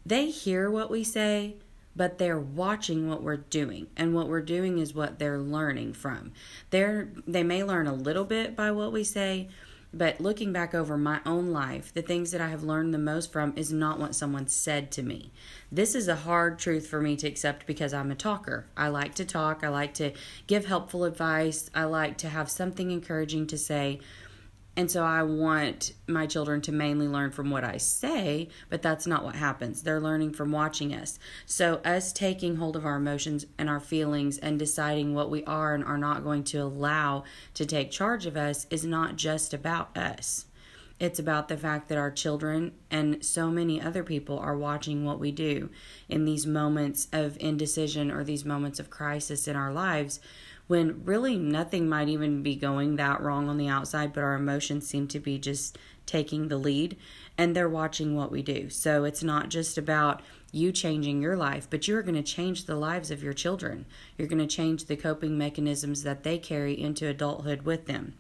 They 0.06 0.29
hear 0.29 0.69
what 0.69 0.91
we 0.91 1.03
say, 1.03 1.56
but 1.95 2.18
they're 2.18 2.39
watching 2.39 3.09
what 3.09 3.24
we're 3.24 3.38
doing 3.38 3.88
and 3.95 4.13
what 4.13 4.27
we're 4.27 4.41
doing 4.41 4.77
is 4.77 4.94
what 4.94 5.19
they're 5.19 5.39
learning 5.39 5.94
from. 5.94 6.31
They're 6.69 7.09
they 7.25 7.44
may 7.44 7.63
learn 7.63 7.88
a 7.88 7.94
little 7.94 8.25
bit 8.25 8.56
by 8.56 8.71
what 8.71 8.91
we 8.91 9.03
say, 9.03 9.50
but 9.94 10.19
looking 10.19 10.51
back 10.51 10.75
over 10.75 10.98
my 10.98 11.22
own 11.25 11.51
life, 11.51 11.94
the 11.94 12.01
things 12.01 12.31
that 12.31 12.42
I 12.42 12.50
have 12.50 12.63
learned 12.63 12.94
the 12.94 13.00
most 13.00 13.31
from 13.31 13.54
is 13.56 13.72
not 13.72 14.00
what 14.00 14.16
someone 14.16 14.48
said 14.48 14.92
to 14.92 15.04
me. 15.04 15.31
This 15.72 15.95
is 15.95 16.07
a 16.07 16.16
hard 16.16 16.60
truth 16.60 16.88
for 16.88 17.01
me 17.01 17.16
to 17.18 17.28
accept 17.28 17.66
because 17.66 17.94
I'm 17.94 18.12
a 18.12 18.16
talker. 18.16 18.68
I 18.75 18.89
like 18.89 19.15
to 19.15 19.25
talk, 19.25 19.63
I 19.63 19.70
like 19.70 19.94
to 19.96 20.12
give 20.46 20.65
helpful 20.65 21.03
advice, 21.03 21.70
I 21.74 21.86
like 21.86 22.17
to 22.20 22.29
have 22.29 22.50
something 22.50 22.91
encouraging 22.91 23.48
to 23.48 23.58
say. 23.58 24.00
And 24.77 24.91
so 24.91 25.03
I 25.03 25.24
want 25.24 25.93
my 26.05 26.27
children 26.27 26.62
to 26.62 26.72
mainly 26.72 27.07
learn 27.07 27.31
from 27.31 27.50
what 27.50 27.63
I 27.63 27.77
say, 27.77 28.50
but 28.69 28.84
that's 28.84 29.07
not 29.07 29.24
what 29.24 29.36
happens. 29.36 29.81
They're 29.81 30.00
learning 30.00 30.34
from 30.34 30.51
watching 30.51 30.93
us. 30.93 31.17
So, 31.48 31.81
us 31.84 32.13
taking 32.13 32.57
hold 32.57 32.75
of 32.75 32.86
our 32.86 32.98
emotions 32.98 33.48
and 33.57 33.72
our 33.72 33.79
feelings 33.79 34.38
and 34.38 34.60
deciding 34.60 35.15
what 35.15 35.31
we 35.31 35.43
are 35.46 35.74
and 35.74 35.84
are 35.84 35.98
not 35.98 36.24
going 36.24 36.43
to 36.46 36.60
allow 36.60 37.24
to 37.55 37.65
take 37.65 37.89
charge 37.89 38.27
of 38.27 38.38
us 38.38 38.67
is 38.69 38.86
not 38.86 39.15
just 39.15 39.51
about 39.51 39.98
us. 39.98 40.46
It's 41.00 41.19
about 41.19 41.48
the 41.48 41.57
fact 41.57 41.89
that 41.89 41.98
our 41.98 42.12
children 42.12 42.74
and 42.91 43.25
so 43.25 43.50
many 43.50 43.81
other 43.81 44.03
people 44.03 44.38
are 44.38 44.57
watching 44.57 45.05
what 45.05 45.19
we 45.19 45.31
do 45.31 45.72
in 46.07 46.25
these 46.25 46.46
moments 46.46 47.07
of 47.12 47.38
indecision 47.39 48.12
or 48.12 48.24
these 48.24 48.46
moments 48.46 48.79
of 48.79 48.91
crisis 48.91 49.48
in 49.48 49.55
our 49.55 49.72
lives 49.72 50.19
when 50.67 51.03
really 51.05 51.38
nothing 51.38 51.88
might 51.88 52.09
even 52.09 52.43
be 52.43 52.55
going 52.55 52.95
that 52.97 53.21
wrong 53.21 53.50
on 53.50 53.57
the 53.57 53.67
outside, 53.67 54.13
but 54.13 54.24
our 54.24 54.36
emotions 54.36 54.88
seem 54.88 55.07
to 55.07 55.19
be 55.19 55.39
just 55.39 55.77
taking 56.05 56.47
the 56.47 56.57
lead 56.57 56.97
and 57.38 57.55
they're 57.55 57.69
watching 57.69 58.15
what 58.15 58.31
we 58.31 58.41
do. 58.41 58.69
So 58.69 59.03
it's 59.03 59.24
not 59.24 59.50
just 59.50 59.77
about 59.77 60.21
you 60.51 60.71
changing 60.71 61.21
your 61.21 61.36
life, 61.36 61.67
but 61.69 61.88
you're 61.88 62.01
going 62.01 62.15
to 62.15 62.24
change 62.24 62.65
the 62.65 62.75
lives 62.75 63.12
of 63.12 63.21
your 63.21 63.33
children. 63.33 63.86
You're 64.17 64.27
going 64.27 64.45
to 64.45 64.47
change 64.47 64.86
the 64.86 64.95
coping 64.95 65.38
mechanisms 65.38 66.03
that 66.03 66.24
they 66.24 66.38
carry 66.38 66.79
into 66.79 67.07
adulthood 67.07 67.63
with 67.63 67.86
them. 67.86 68.15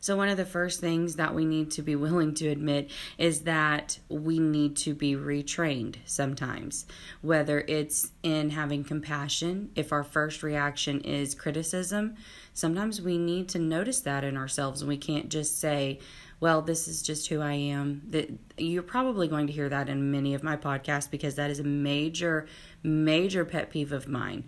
So, 0.00 0.16
one 0.16 0.28
of 0.28 0.36
the 0.36 0.44
first 0.44 0.80
things 0.80 1.16
that 1.16 1.34
we 1.34 1.44
need 1.44 1.70
to 1.72 1.82
be 1.82 1.96
willing 1.96 2.34
to 2.34 2.48
admit 2.48 2.90
is 3.16 3.40
that 3.44 3.98
we 4.08 4.38
need 4.38 4.76
to 4.76 4.94
be 4.94 5.14
retrained 5.14 5.96
sometimes, 6.04 6.84
whether 7.22 7.60
it's 7.60 8.12
in 8.22 8.50
having 8.50 8.84
compassion, 8.84 9.70
if 9.74 9.92
our 9.92 10.04
first 10.04 10.42
reaction 10.42 11.00
is 11.00 11.34
criticism, 11.34 12.16
sometimes 12.52 13.00
we 13.00 13.16
need 13.16 13.48
to 13.48 13.58
notice 13.58 14.00
that 14.00 14.24
in 14.24 14.36
ourselves 14.36 14.82
and 14.82 14.88
we 14.90 14.98
can't 14.98 15.30
just 15.30 15.58
say, 15.58 16.00
well, 16.38 16.60
this 16.60 16.86
is 16.86 17.00
just 17.00 17.28
who 17.28 17.40
I 17.40 17.54
am. 17.54 18.02
That 18.10 18.30
you're 18.58 18.82
probably 18.82 19.28
going 19.28 19.46
to 19.46 19.52
hear 19.54 19.70
that 19.70 19.88
in 19.88 20.10
many 20.10 20.34
of 20.34 20.42
my 20.42 20.58
podcasts 20.58 21.10
because 21.10 21.36
that 21.36 21.50
is 21.50 21.60
a 21.60 21.64
major, 21.64 22.46
major 22.82 23.46
pet 23.46 23.70
peeve 23.70 23.92
of 23.92 24.06
mine. 24.06 24.44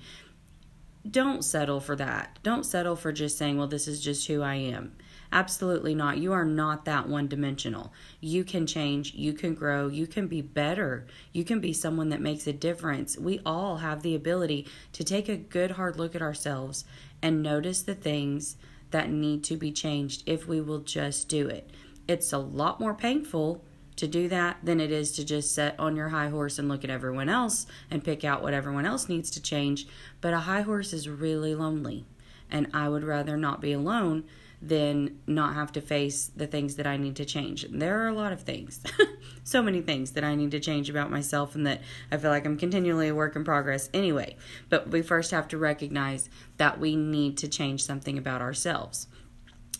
Don't 1.11 1.43
settle 1.43 1.81
for 1.81 1.97
that. 1.97 2.39
Don't 2.43 2.65
settle 2.65 2.97
for 2.97 3.13
just 3.13 3.39
saying, 3.39 3.57
well, 3.57 3.69
this 3.69 3.89
is 3.89 4.03
just 4.03 4.27
who 4.27 4.43
I 4.43 4.57
am 4.57 4.93
Absolutely 5.33 5.95
not. 5.95 6.19
You 6.19 6.33
are 6.33 6.45
not 6.45 6.85
that 6.85 7.09
one 7.09 7.29
dimensional. 7.29 7.93
You 8.21 8.45
can 8.45 8.67
change, 8.67 9.15
you 9.15 9.33
can 9.33 9.55
grow, 9.55 9.89
you 9.89 10.07
can 10.07 10.27
be 10.29 10.41
better, 10.41 11.07
you 11.33 11.45
can 11.45 11.61
be 11.61 11.73
someone 11.73 12.09
that 12.11 12.21
makes 12.21 12.47
a 12.47 12.53
difference. 12.53 13.19
We 13.19 13.41
all 13.45 13.79
have 13.79 14.03
the 14.03 14.15
ability 14.15 14.67
to 14.93 15.05
take 15.05 15.29
a 15.29 15.37
good 15.37 15.73
hard 15.73 15.99
look 15.99 16.15
at 16.15 16.23
ourselves 16.23 16.85
and 17.23 17.43
notice 17.43 17.83
the 17.83 17.95
things 17.95 18.57
that 18.91 19.11
need 19.11 19.43
to 19.45 19.57
be 19.57 19.73
changed 19.73 20.23
if 20.27 20.47
we 20.47 20.61
will 20.61 20.81
just 20.81 21.29
do 21.29 21.49
it. 21.49 21.71
It's 22.09 22.33
a 22.33 22.39
lot 22.39 22.79
more 22.79 22.95
painful 22.95 23.63
to 23.97 24.07
do 24.07 24.29
that 24.29 24.59
than 24.63 24.79
it 24.79 24.93
is 24.93 25.11
to 25.13 25.25
just 25.25 25.55
sit 25.55 25.75
on 25.79 25.97
your 25.97 26.11
high 26.11 26.29
horse 26.29 26.59
and 26.59 26.69
look 26.69 26.85
at 26.85 26.91
everyone 26.91 27.29
else 27.29 27.67
and 27.91 28.05
pick 28.05 28.25
out 28.25 28.43
what 28.43 28.55
everyone 28.55 28.87
else 28.87 29.09
needs 29.09 29.31
to 29.31 29.43
change. 29.43 29.87
But 30.21 30.35
a 30.35 30.41
high 30.41 30.61
horse 30.61 30.93
is 30.93 31.09
really 31.09 31.55
lonely, 31.55 32.05
and 32.51 32.69
I 32.73 32.89
would 32.89 33.05
rather 33.05 33.37
not 33.37 33.61
be 33.61 33.73
alone 33.73 34.25
than 34.61 35.19
not 35.27 35.55
have 35.55 35.73
to 35.73 35.81
face 35.81 36.31
the 36.35 36.47
things 36.47 36.77
that 36.77 36.87
I 36.87 36.97
need 36.97 37.17
to 37.17 37.25
change. 37.25 37.67
There 37.71 38.03
are 38.03 38.09
a 38.09 38.15
lot 38.15 38.33
of 38.33 38.43
things, 38.43 38.81
so 39.45 39.63
many 39.63 39.81
things 39.81 40.13
that 40.13 40.25
I 40.25 40.35
need 40.35 40.51
to 40.53 40.61
change 40.61 40.89
about 40.89 41.11
myself, 41.11 41.55
and 41.55 41.67
that 41.67 41.83
I 42.11 42.17
feel 42.17 42.31
like 42.31 42.47
I'm 42.47 42.57
continually 42.57 43.09
a 43.09 43.15
work 43.15 43.37
in 43.37 43.45
progress 43.45 43.91
anyway. 43.93 44.37
But 44.69 44.89
we 44.89 45.03
first 45.03 45.31
have 45.31 45.49
to 45.49 45.59
recognize 45.59 46.29
that 46.57 46.81
we 46.81 46.97
need 46.97 47.37
to 47.39 47.49
change 47.49 47.85
something 47.85 48.17
about 48.17 48.41
ourselves. 48.41 49.07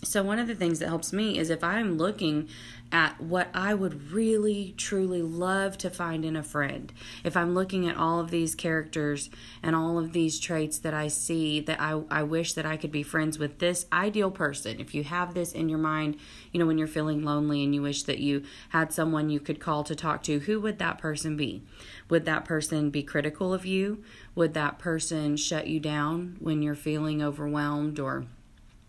So, 0.03 0.21
one 0.21 0.37
of 0.37 0.47
the 0.47 0.53
things 0.53 0.77
that 0.79 0.89
helps 0.89 1.11
me 1.11 1.39
is 1.39 1.49
if 1.49 1.63
I'm 1.63 1.97
looking 1.97 2.49
at 2.91 3.19
what 3.19 3.49
I 3.53 3.73
would 3.73 4.11
really 4.11 4.73
truly 4.77 5.21
love 5.21 5.77
to 5.79 5.89
find 5.89 6.23
in 6.23 6.35
a 6.35 6.43
friend. 6.43 6.93
If 7.23 7.35
I'm 7.35 7.53
looking 7.53 7.87
at 7.87 7.97
all 7.97 8.19
of 8.19 8.31
these 8.31 8.55
characters 8.55 9.29
and 9.61 9.75
all 9.75 9.99
of 9.99 10.13
these 10.13 10.39
traits 10.39 10.79
that 10.79 10.93
I 10.93 11.09
see 11.09 11.59
that 11.61 11.81
I, 11.81 12.01
I 12.09 12.23
wish 12.23 12.53
that 12.53 12.65
I 12.65 12.77
could 12.77 12.91
be 12.91 13.03
friends 13.03 13.37
with 13.37 13.59
this 13.59 13.87
ideal 13.91 14.31
person, 14.31 14.79
if 14.79 14.95
you 14.95 15.03
have 15.03 15.33
this 15.33 15.51
in 15.51 15.67
your 15.67 15.79
mind, 15.79 16.17
you 16.53 16.59
know, 16.59 16.65
when 16.65 16.77
you're 16.77 16.87
feeling 16.87 17.23
lonely 17.23 17.63
and 17.63 17.75
you 17.75 17.81
wish 17.81 18.03
that 18.03 18.19
you 18.19 18.43
had 18.69 18.93
someone 18.93 19.29
you 19.29 19.39
could 19.39 19.59
call 19.59 19.83
to 19.83 19.95
talk 19.95 20.23
to, 20.23 20.39
who 20.39 20.61
would 20.61 20.79
that 20.79 20.97
person 20.97 21.35
be? 21.35 21.63
Would 22.09 22.25
that 22.25 22.45
person 22.45 22.89
be 22.89 23.03
critical 23.03 23.53
of 23.53 23.65
you? 23.65 24.03
Would 24.35 24.53
that 24.53 24.79
person 24.79 25.35
shut 25.35 25.67
you 25.67 25.79
down 25.79 26.37
when 26.39 26.61
you're 26.61 26.75
feeling 26.75 27.21
overwhelmed 27.21 27.99
or 27.99 28.27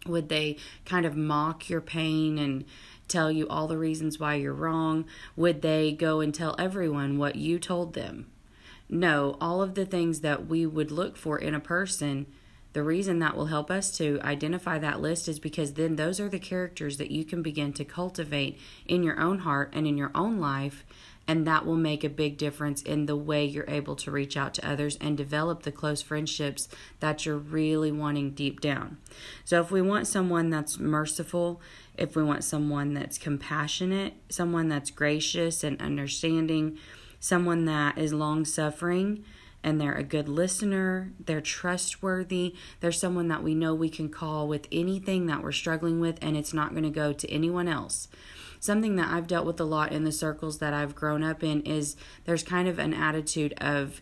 would 0.06 0.28
they 0.28 0.56
kind 0.84 1.06
of 1.06 1.16
mock 1.16 1.68
your 1.68 1.80
pain 1.80 2.38
and 2.38 2.64
tell 3.08 3.30
you 3.30 3.48
all 3.48 3.66
the 3.66 3.78
reasons 3.78 4.18
why 4.18 4.34
you're 4.34 4.52
wrong? 4.52 5.04
Would 5.36 5.62
they 5.62 5.92
go 5.92 6.20
and 6.20 6.34
tell 6.34 6.54
everyone 6.58 7.18
what 7.18 7.36
you 7.36 7.58
told 7.58 7.94
them? 7.94 8.26
No, 8.88 9.36
all 9.40 9.62
of 9.62 9.74
the 9.74 9.84
things 9.84 10.20
that 10.20 10.46
we 10.46 10.64
would 10.64 10.90
look 10.90 11.16
for 11.16 11.38
in 11.38 11.54
a 11.54 11.60
person, 11.60 12.26
the 12.72 12.82
reason 12.82 13.18
that 13.18 13.36
will 13.36 13.46
help 13.46 13.70
us 13.70 13.96
to 13.98 14.20
identify 14.22 14.78
that 14.78 15.00
list 15.00 15.28
is 15.28 15.38
because 15.38 15.74
then 15.74 15.96
those 15.96 16.20
are 16.20 16.28
the 16.28 16.38
characters 16.38 16.96
that 16.98 17.10
you 17.10 17.24
can 17.24 17.42
begin 17.42 17.72
to 17.74 17.84
cultivate 17.84 18.58
in 18.86 19.02
your 19.02 19.18
own 19.20 19.40
heart 19.40 19.70
and 19.74 19.86
in 19.86 19.98
your 19.98 20.10
own 20.14 20.38
life 20.38 20.84
and 21.28 21.46
that 21.46 21.66
will 21.66 21.76
make 21.76 22.02
a 22.02 22.08
big 22.08 22.38
difference 22.38 22.80
in 22.80 23.04
the 23.04 23.14
way 23.14 23.44
you're 23.44 23.68
able 23.68 23.94
to 23.94 24.10
reach 24.10 24.34
out 24.34 24.54
to 24.54 24.68
others 24.68 24.96
and 24.98 25.14
develop 25.14 25.62
the 25.62 25.70
close 25.70 26.00
friendships 26.00 26.68
that 27.00 27.26
you're 27.26 27.36
really 27.36 27.92
wanting 27.92 28.30
deep 28.30 28.62
down. 28.62 28.96
So, 29.44 29.60
if 29.60 29.70
we 29.70 29.82
want 29.82 30.06
someone 30.06 30.48
that's 30.48 30.78
merciful, 30.78 31.60
if 31.98 32.16
we 32.16 32.24
want 32.24 32.44
someone 32.44 32.94
that's 32.94 33.18
compassionate, 33.18 34.14
someone 34.30 34.68
that's 34.68 34.90
gracious 34.90 35.62
and 35.62 35.80
understanding, 35.82 36.78
someone 37.20 37.66
that 37.66 37.98
is 37.98 38.14
long 38.14 38.46
suffering, 38.46 39.22
and 39.62 39.78
they're 39.78 39.94
a 39.94 40.04
good 40.04 40.30
listener, 40.30 41.12
they're 41.22 41.42
trustworthy, 41.42 42.54
they're 42.80 42.90
someone 42.90 43.28
that 43.28 43.42
we 43.42 43.54
know 43.54 43.74
we 43.74 43.90
can 43.90 44.08
call 44.08 44.48
with 44.48 44.66
anything 44.72 45.26
that 45.26 45.42
we're 45.42 45.52
struggling 45.52 46.00
with, 46.00 46.16
and 46.22 46.38
it's 46.38 46.54
not 46.54 46.70
going 46.70 46.84
to 46.84 46.90
go 46.90 47.12
to 47.12 47.30
anyone 47.30 47.68
else 47.68 48.08
something 48.60 48.96
that 48.96 49.08
I've 49.08 49.26
dealt 49.26 49.46
with 49.46 49.60
a 49.60 49.64
lot 49.64 49.92
in 49.92 50.04
the 50.04 50.12
circles 50.12 50.58
that 50.58 50.74
I've 50.74 50.94
grown 50.94 51.22
up 51.22 51.42
in 51.42 51.62
is 51.62 51.96
there's 52.24 52.42
kind 52.42 52.68
of 52.68 52.78
an 52.78 52.94
attitude 52.94 53.54
of 53.58 54.00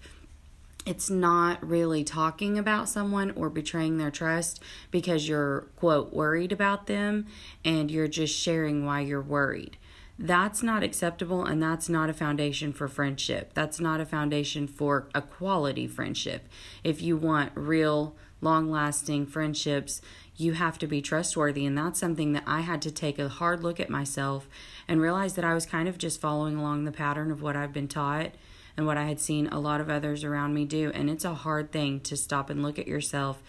it's 0.86 1.10
not 1.10 1.66
really 1.66 2.04
talking 2.04 2.56
about 2.56 2.88
someone 2.88 3.32
or 3.32 3.50
betraying 3.50 3.98
their 3.98 4.10
trust 4.10 4.62
because 4.92 5.28
you're, 5.28 5.62
quote, 5.74 6.12
worried 6.12 6.52
about 6.52 6.86
them 6.86 7.26
and 7.64 7.90
you're 7.90 8.06
just 8.06 8.38
sharing 8.38 8.86
why 8.86 9.00
you're 9.00 9.20
worried. 9.20 9.76
That's 10.18 10.62
not 10.62 10.84
acceptable 10.84 11.44
and 11.44 11.60
that's 11.60 11.88
not 11.88 12.08
a 12.08 12.14
foundation 12.14 12.72
for 12.72 12.86
friendship. 12.86 13.50
That's 13.52 13.80
not 13.80 14.00
a 14.00 14.06
foundation 14.06 14.68
for 14.68 15.08
a 15.12 15.20
quality 15.20 15.88
friendship. 15.88 16.48
If 16.84 17.02
you 17.02 17.16
want 17.16 17.50
real, 17.54 18.14
long 18.40 18.70
lasting 18.70 19.26
friendships, 19.26 20.00
you 20.36 20.52
have 20.52 20.78
to 20.78 20.86
be 20.86 21.00
trustworthy. 21.00 21.64
And 21.66 21.76
that's 21.76 21.98
something 21.98 22.32
that 22.32 22.44
I 22.46 22.60
had 22.60 22.82
to 22.82 22.90
take 22.90 23.18
a 23.18 23.28
hard 23.28 23.62
look 23.62 23.80
at 23.80 23.90
myself 23.90 24.48
and 24.86 25.00
realize 25.00 25.34
that 25.34 25.44
I 25.44 25.54
was 25.54 25.66
kind 25.66 25.88
of 25.88 25.98
just 25.98 26.20
following 26.20 26.56
along 26.56 26.84
the 26.84 26.92
pattern 26.92 27.30
of 27.30 27.42
what 27.42 27.56
I've 27.56 27.72
been 27.72 27.88
taught 27.88 28.32
and 28.76 28.86
what 28.86 28.98
I 28.98 29.04
had 29.04 29.20
seen 29.20 29.46
a 29.48 29.58
lot 29.58 29.80
of 29.80 29.88
others 29.88 30.24
around 30.24 30.54
me 30.54 30.64
do. 30.64 30.90
And 30.94 31.08
it's 31.08 31.24
a 31.24 31.34
hard 31.34 31.72
thing 31.72 32.00
to 32.00 32.16
stop 32.16 32.50
and 32.50 32.62
look 32.62 32.78
at 32.78 32.86
yourself 32.86 33.42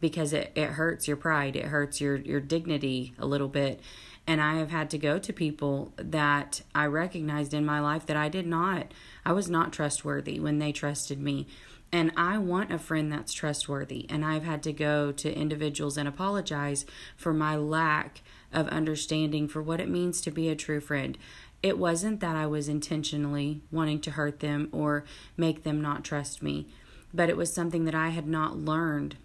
because 0.00 0.32
it, 0.32 0.52
it 0.54 0.70
hurts 0.70 1.08
your 1.08 1.16
pride, 1.16 1.56
it 1.56 1.66
hurts 1.66 2.00
your, 2.00 2.16
your 2.16 2.40
dignity 2.40 3.14
a 3.18 3.26
little 3.26 3.48
bit. 3.48 3.80
And 4.26 4.40
I 4.40 4.56
have 4.56 4.70
had 4.70 4.90
to 4.90 4.98
go 4.98 5.18
to 5.18 5.32
people 5.32 5.92
that 5.96 6.62
I 6.74 6.86
recognized 6.86 7.54
in 7.54 7.64
my 7.64 7.80
life 7.80 8.06
that 8.06 8.16
I 8.16 8.28
did 8.28 8.46
not, 8.46 8.92
I 9.24 9.32
was 9.32 9.48
not 9.48 9.72
trustworthy 9.72 10.38
when 10.38 10.58
they 10.58 10.72
trusted 10.72 11.20
me. 11.20 11.46
And 11.92 12.12
I 12.16 12.38
want 12.38 12.72
a 12.72 12.78
friend 12.78 13.12
that's 13.12 13.32
trustworthy. 13.32 14.06
And 14.10 14.24
I've 14.24 14.42
had 14.42 14.62
to 14.64 14.72
go 14.72 15.12
to 15.12 15.32
individuals 15.32 15.96
and 15.96 16.08
apologize 16.08 16.84
for 17.16 17.32
my 17.32 17.56
lack 17.56 18.22
of 18.52 18.68
understanding 18.68 19.48
for 19.48 19.62
what 19.62 19.80
it 19.80 19.88
means 19.88 20.20
to 20.22 20.30
be 20.30 20.48
a 20.48 20.56
true 20.56 20.80
friend. 20.80 21.16
It 21.62 21.78
wasn't 21.78 22.20
that 22.20 22.36
I 22.36 22.46
was 22.46 22.68
intentionally 22.68 23.62
wanting 23.70 24.00
to 24.02 24.12
hurt 24.12 24.40
them 24.40 24.68
or 24.72 25.04
make 25.36 25.62
them 25.62 25.80
not 25.80 26.04
trust 26.04 26.42
me, 26.42 26.66
but 27.12 27.30
it 27.30 27.36
was 27.36 27.54
something 27.54 27.84
that 27.84 27.94
I 27.94 28.10
had 28.10 28.26
not 28.26 28.58
learned. 28.58 29.16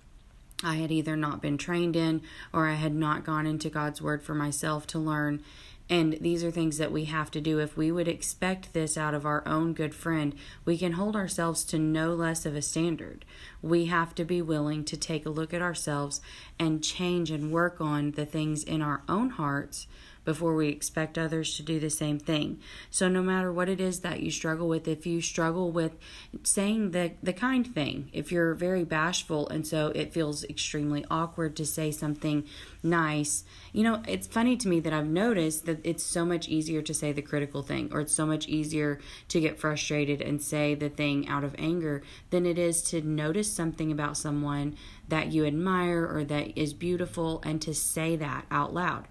I 0.63 0.75
had 0.75 0.91
either 0.91 1.15
not 1.15 1.41
been 1.41 1.57
trained 1.57 1.95
in 1.95 2.21
or 2.53 2.67
I 2.67 2.75
had 2.75 2.93
not 2.93 3.25
gone 3.25 3.45
into 3.45 3.69
God's 3.69 4.01
Word 4.01 4.23
for 4.23 4.35
myself 4.35 4.87
to 4.87 4.99
learn 4.99 5.41
and 5.89 6.13
these 6.21 6.43
are 6.43 6.51
things 6.51 6.77
that 6.77 6.91
we 6.91 7.05
have 7.05 7.31
to 7.31 7.41
do. 7.41 7.59
If 7.59 7.75
we 7.75 7.91
would 7.91 8.07
expect 8.07 8.73
this 8.73 8.95
out 8.95 9.15
of 9.15 9.25
our 9.25 9.45
own 9.47 9.73
good 9.73 9.95
friend, 9.95 10.35
we 10.63 10.77
can 10.77 10.93
hold 10.93 11.15
ourselves 11.15 11.63
to 11.65 11.79
no 11.79 12.13
less 12.13 12.45
of 12.45 12.55
a 12.55 12.61
standard. 12.61 13.25
We 13.61 13.85
have 13.85 14.13
to 14.15 14.23
be 14.25 14.41
willing 14.41 14.85
to 14.85 14.97
take 14.97 15.25
a 15.25 15.31
look 15.31 15.53
at 15.53 15.63
ourselves 15.63 16.21
and 16.59 16.83
change 16.83 17.31
and 17.31 17.51
work 17.51 17.81
on 17.81 18.11
the 18.11 18.25
things 18.25 18.63
in 18.63 18.81
our 18.83 19.01
own 19.09 19.31
hearts 19.31 19.87
before 20.25 20.55
we 20.55 20.69
expect 20.69 21.17
others 21.17 21.55
to 21.55 21.63
do 21.63 21.79
the 21.79 21.89
same 21.89 22.19
thing. 22.19 22.59
So 22.89 23.07
no 23.07 23.21
matter 23.21 23.51
what 23.51 23.69
it 23.69 23.79
is 23.79 24.01
that 24.01 24.21
you 24.21 24.31
struggle 24.31 24.67
with, 24.67 24.87
if 24.87 25.05
you 25.05 25.21
struggle 25.21 25.71
with 25.71 25.97
saying 26.43 26.91
the 26.91 27.11
the 27.23 27.33
kind 27.33 27.65
thing, 27.65 28.09
if 28.13 28.31
you're 28.31 28.53
very 28.53 28.83
bashful 28.83 29.47
and 29.49 29.65
so 29.65 29.87
it 29.95 30.13
feels 30.13 30.43
extremely 30.45 31.05
awkward 31.09 31.55
to 31.57 31.65
say 31.65 31.91
something 31.91 32.45
nice, 32.83 33.43
you 33.73 33.83
know, 33.83 34.01
it's 34.07 34.27
funny 34.27 34.57
to 34.57 34.67
me 34.67 34.79
that 34.79 34.93
I've 34.93 35.07
noticed 35.07 35.65
that 35.65 35.79
it's 35.83 36.03
so 36.03 36.25
much 36.25 36.47
easier 36.47 36.81
to 36.81 36.93
say 36.93 37.11
the 37.11 37.21
critical 37.21 37.63
thing 37.63 37.89
or 37.91 38.01
it's 38.01 38.15
so 38.15 38.25
much 38.25 38.47
easier 38.47 38.99
to 39.29 39.39
get 39.39 39.59
frustrated 39.59 40.21
and 40.21 40.41
say 40.41 40.75
the 40.75 40.89
thing 40.89 41.27
out 41.27 41.43
of 41.43 41.55
anger 41.57 42.01
than 42.29 42.45
it 42.45 42.57
is 42.57 42.81
to 42.83 43.01
notice 43.01 43.51
something 43.51 43.91
about 43.91 44.17
someone 44.17 44.75
that 45.07 45.31
you 45.31 45.45
admire 45.45 46.07
or 46.07 46.23
that 46.23 46.57
is 46.57 46.73
beautiful 46.73 47.41
and 47.43 47.61
to 47.61 47.73
say 47.73 48.15
that 48.15 48.45
out 48.51 48.73
loud. 48.73 49.07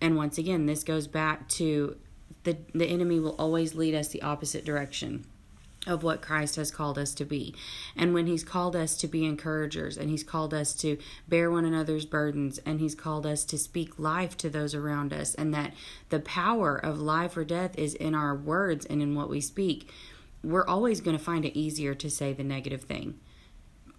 And 0.00 0.16
once 0.16 0.38
again, 0.38 0.66
this 0.66 0.84
goes 0.84 1.06
back 1.06 1.48
to 1.50 1.96
the 2.44 2.56
the 2.74 2.86
enemy 2.86 3.20
will 3.20 3.36
always 3.38 3.74
lead 3.74 3.94
us 3.94 4.08
the 4.08 4.22
opposite 4.22 4.64
direction 4.64 5.24
of 5.86 6.02
what 6.02 6.20
Christ 6.20 6.56
has 6.56 6.70
called 6.70 6.98
us 6.98 7.14
to 7.14 7.24
be. 7.24 7.54
And 7.96 8.12
when 8.12 8.26
he's 8.26 8.44
called 8.44 8.76
us 8.76 8.96
to 8.98 9.08
be 9.08 9.24
encouragers 9.24 9.96
and 9.96 10.10
he's 10.10 10.24
called 10.24 10.52
us 10.52 10.74
to 10.76 10.98
bear 11.28 11.50
one 11.50 11.64
another's 11.64 12.04
burdens 12.04 12.58
and 12.66 12.80
he's 12.80 12.94
called 12.94 13.24
us 13.24 13.44
to 13.46 13.58
speak 13.58 13.98
life 13.98 14.36
to 14.38 14.50
those 14.50 14.74
around 14.74 15.12
us 15.12 15.34
and 15.34 15.54
that 15.54 15.72
the 16.10 16.20
power 16.20 16.76
of 16.76 17.00
life 17.00 17.36
or 17.36 17.44
death 17.44 17.78
is 17.78 17.94
in 17.94 18.14
our 18.14 18.34
words 18.34 18.84
and 18.86 19.00
in 19.00 19.14
what 19.14 19.30
we 19.30 19.40
speak, 19.40 19.90
we're 20.42 20.66
always 20.66 21.00
going 21.00 21.16
to 21.16 21.22
find 21.22 21.44
it 21.44 21.58
easier 21.58 21.94
to 21.94 22.10
say 22.10 22.32
the 22.32 22.44
negative 22.44 22.82
thing 22.82 23.18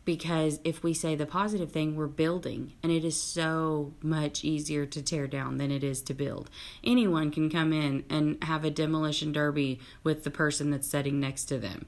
because 0.09 0.59
if 0.63 0.81
we 0.81 0.91
say 0.91 1.13
the 1.13 1.27
positive 1.27 1.71
thing, 1.71 1.95
we're 1.95 2.07
building, 2.07 2.73
and 2.81 2.91
it 2.91 3.05
is 3.05 3.21
so 3.21 3.93
much 4.01 4.43
easier 4.43 4.83
to 4.83 5.03
tear 5.03 5.27
down 5.27 5.59
than 5.59 5.69
it 5.69 5.83
is 5.83 6.01
to 6.01 6.15
build. 6.15 6.49
Anyone 6.83 7.29
can 7.29 7.47
come 7.47 7.71
in 7.71 8.03
and 8.09 8.43
have 8.43 8.65
a 8.65 8.71
demolition 8.71 9.31
derby 9.31 9.79
with 10.03 10.23
the 10.23 10.31
person 10.31 10.71
that's 10.71 10.87
sitting 10.87 11.19
next 11.19 11.45
to 11.45 11.59
them. 11.59 11.85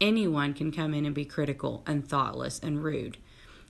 Anyone 0.00 0.54
can 0.54 0.70
come 0.70 0.94
in 0.94 1.04
and 1.04 1.16
be 1.16 1.24
critical 1.24 1.82
and 1.84 2.06
thoughtless 2.06 2.60
and 2.60 2.84
rude. 2.84 3.16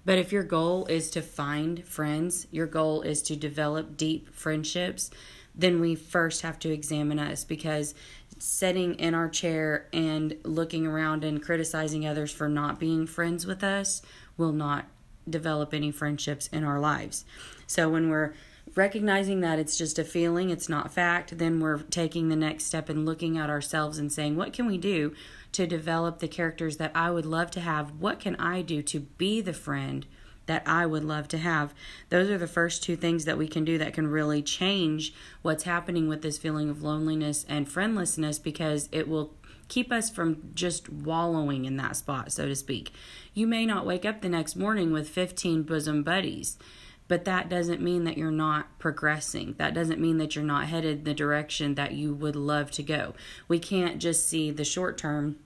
But 0.05 0.19
if 0.19 0.33
your 0.33 0.43
goal 0.43 0.85
is 0.85 1.11
to 1.13 1.23
find 1.23 1.83
friends, 1.83 2.47
your 2.51 2.67
goal 2.67 3.01
is 3.01 3.23
to 3.23 3.37
develop 3.37 3.97
deep 3.97 4.35
friendships, 4.35 5.11
then 5.55 5.81
we 5.81 5.95
first 5.95 6.43
have 6.43 6.59
to 6.59 6.71
examine 6.71 7.19
us 7.19 7.43
because 7.43 7.95
sitting 8.39 8.95
in 8.95 9.15
our 9.15 9.29
chair 9.29 9.87
and 9.93 10.37
looking 10.45 10.87
around 10.87 11.25
and 11.25 11.43
criticizing 11.43 12.07
others 12.07 12.33
for 12.33 12.49
not 12.49 12.81
being 12.81 13.07
friends 13.07 13.47
with 13.47 13.63
us 13.63 14.03
will 14.37 14.53
not 14.53 14.87
develop 15.29 15.73
any 15.73 15.91
friendships 15.91 16.49
in 16.49 16.65
our 16.65 16.79
lives. 16.79 17.25
So 17.67 17.89
when 17.89 18.11
we're 18.11 18.35
recognizing 18.75 19.41
that 19.41 19.59
it's 19.59 19.79
just 19.79 19.99
a 19.99 20.05
feeling, 20.05 20.51
it's 20.51 20.69
not 20.69 20.93
fact, 20.93 21.39
then 21.39 21.61
we're 21.61 21.79
taking 21.79 22.29
the 22.29 22.37
next 22.37 22.65
step 22.65 22.89
and 22.89 23.07
looking 23.07 23.39
at 23.39 23.51
ourselves 23.51 23.99
and 23.99 24.13
saying, 24.13 24.37
what 24.37 24.53
can 24.53 24.67
we 24.67 24.79
do 24.79 25.15
to 25.53 25.67
develop 25.67 26.19
the 26.19 26.29
characters 26.29 26.79
that 26.79 26.93
I 26.95 27.11
would 27.11 27.27
love 27.27 27.51
to 27.53 27.61
have? 27.61 27.93
What 28.01 28.21
can 28.21 28.37
I 28.37 28.63
do 28.63 28.83
to 28.83 29.01
be 29.01 29.41
the 29.41 29.53
friend 29.53 30.07
that 30.47 30.63
I 30.67 30.87
would 30.87 31.05
love 31.05 31.29
to 31.29 31.39
have? 31.39 31.75
Those 32.11 32.31
are 32.31 32.39
the 32.39 32.47
first 32.47 32.83
two 32.83 32.97
things 32.97 33.25
that 33.25 33.39
we 33.39 33.49
can 33.49 33.65
do 33.65 33.79
that 33.79 33.95
can 33.95 34.07
really 34.07 34.43
change 34.43 35.15
what's 35.43 35.65
happening 35.65 36.09
with 36.09 36.23
this 36.23 36.39
feeling 36.39 36.69
of 36.69 36.83
loneliness 36.83 37.45
and 37.49 37.69
friendlessness 37.69 38.39
because 38.39 38.89
it 38.93 39.09
will 39.09 39.35
keep 39.69 39.91
us 39.91 40.11
from 40.11 40.51
just 40.55 40.91
wallowing 40.91 41.65
in 41.65 41.77
that 41.79 41.97
spot, 41.97 42.33
so 42.33 42.47
to 42.47 42.55
speak. 42.55 42.93
You 43.33 43.47
may 43.47 43.67
not 43.67 43.87
wake 43.87 44.05
up 44.05 44.21
the 44.21 44.29
next 44.29 44.57
morning 44.57 44.93
with 44.93 45.09
15 45.09 45.63
bosom 45.63 46.03
buddies 46.03 46.59
but 47.07 47.25
that 47.27 47.49
doesn't 47.49 47.83
mean 47.83 48.05
that 48.05 48.17
you're 48.17 48.31
not 48.31 48.79
progressing. 48.79 49.55
That 49.59 49.75
doesn't 49.75 50.01
mean 50.01 50.19
that 50.19 50.35
you're 50.35 50.45
not 50.45 50.67
headed 50.67 51.05
the 51.05 51.15
direction 51.15 51.75
that 51.75 51.93
you 51.93 52.15
would 52.15 52.37
love 52.37 52.71
to 52.73 52.83
go. 52.83 53.15
We 53.47 53.59
can't 53.59 53.99
just 53.99 54.27
see 54.29 54.51
the 54.51 54.65
short 54.65 54.97
term. 54.97 55.37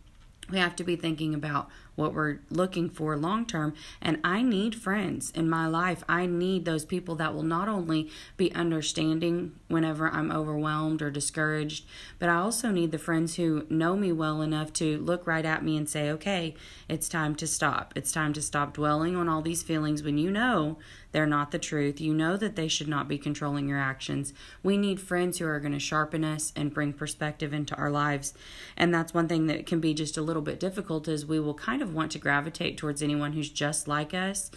We 0.51 0.59
have 0.59 0.77
to 0.77 0.85
be 0.85 0.97
thinking 0.97 1.35
about 1.35 1.69
what 1.99 2.15
we're 2.15 2.39
looking 2.49 2.89
for 2.89 3.17
long 3.17 3.45
term. 3.45 3.75
And 4.01 4.21
I 4.23 4.41
need 4.41 4.77
friends 4.77 5.33
in 5.33 5.51
my 5.51 5.67
life. 5.67 6.05
I 6.09 6.27
need 6.27 6.65
those 6.65 6.85
people 6.85 7.17
that 7.17 7.35
will 7.35 7.43
not 7.43 7.69
only 7.69 8.09
be 8.37 8.55
understanding 8.55 9.53
whenever 9.67 10.09
I'm 10.09 10.31
overwhelmed 10.31 11.03
or 11.03 11.11
discouraged, 11.11 11.85
but 12.21 12.29
I 12.29 12.37
also 12.37 12.71
need 12.71 12.93
the 12.93 12.99
friends 12.99 13.35
who 13.35 13.67
know 13.69 13.97
me 13.97 14.13
well 14.13 14.41
enough 14.43 14.73
to 14.75 14.99
look 14.99 15.27
right 15.27 15.45
at 15.45 15.65
me 15.65 15.77
and 15.77 15.89
say, 15.89 16.09
okay, 16.11 16.55
it's 16.89 17.09
time 17.09 17.35
to 17.35 17.47
stop. 17.49 17.93
It's 17.97 18.13
time 18.13 18.33
to 18.35 18.43
stop 18.43 18.75
dwelling 18.75 19.17
on 19.17 19.29
all 19.29 19.43
these 19.43 19.65
feelings 19.65 20.05
when 20.05 20.19
you 20.19 20.31
know 20.31 20.79
they're 21.13 21.27
not 21.27 21.51
the 21.51 21.59
truth. 21.59 22.01
You 22.01 22.13
know 22.13 22.37
that 22.37 22.55
they 22.55 22.69
should 22.69 22.89
not 22.89 23.09
be 23.09 23.19
controlling 23.19 23.69
your 23.69 23.79
actions. 23.79 24.33
We 24.63 24.77
need 24.77 25.01
friends 25.01 25.39
who 25.39 25.47
are 25.47 25.61
going 25.61 25.73
to 25.73 25.79
sharpen 25.79 26.25
us 26.25 26.53
and 26.55 26.73
bring 26.73 26.93
perspective 26.93 27.53
into 27.53 27.75
our 27.77 27.91
lives. 27.91 28.35
And 28.77 28.93
that's 28.93 29.15
one 29.15 29.29
thing 29.29 29.47
that 29.47 29.67
can 29.67 29.81
be 29.81 29.95
just 29.95 30.17
a 30.17 30.23
little 30.23 30.43
bit 30.43 30.61
difficult 30.61 31.09
is 31.09 31.25
we 31.25 31.41
will 31.41 31.55
kind 31.55 31.83
of 31.83 31.88
want 31.93 32.13
to 32.13 32.19
gravitate 32.19 32.77
towards 32.77 33.03
anyone 33.03 33.33
who's 33.33 33.51
just 33.51 33.89
like 33.89 34.15
us 34.15 34.51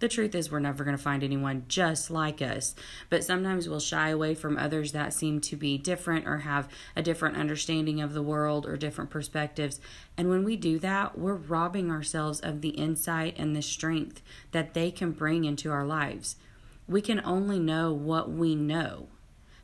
the 0.00 0.08
truth 0.08 0.34
is, 0.34 0.50
we're 0.50 0.60
never 0.60 0.84
going 0.84 0.96
to 0.96 1.02
find 1.02 1.22
anyone 1.22 1.64
just 1.68 2.10
like 2.10 2.42
us, 2.42 2.74
but 3.10 3.24
sometimes 3.24 3.68
we'll 3.68 3.80
shy 3.80 4.10
away 4.10 4.34
from 4.34 4.58
others 4.58 4.92
that 4.92 5.14
seem 5.14 5.40
to 5.42 5.56
be 5.56 5.78
different 5.78 6.26
or 6.26 6.38
have 6.38 6.68
a 6.96 7.02
different 7.02 7.36
understanding 7.36 8.00
of 8.00 8.12
the 8.12 8.22
world 8.22 8.66
or 8.66 8.76
different 8.76 9.10
perspectives. 9.10 9.80
And 10.16 10.28
when 10.28 10.44
we 10.44 10.56
do 10.56 10.78
that, 10.80 11.16
we're 11.16 11.34
robbing 11.34 11.90
ourselves 11.90 12.40
of 12.40 12.60
the 12.60 12.70
insight 12.70 13.36
and 13.38 13.54
the 13.54 13.62
strength 13.62 14.20
that 14.50 14.74
they 14.74 14.90
can 14.90 15.12
bring 15.12 15.44
into 15.44 15.70
our 15.70 15.86
lives. 15.86 16.36
We 16.88 17.00
can 17.00 17.22
only 17.24 17.58
know 17.58 17.92
what 17.92 18.30
we 18.30 18.54
know. 18.54 19.08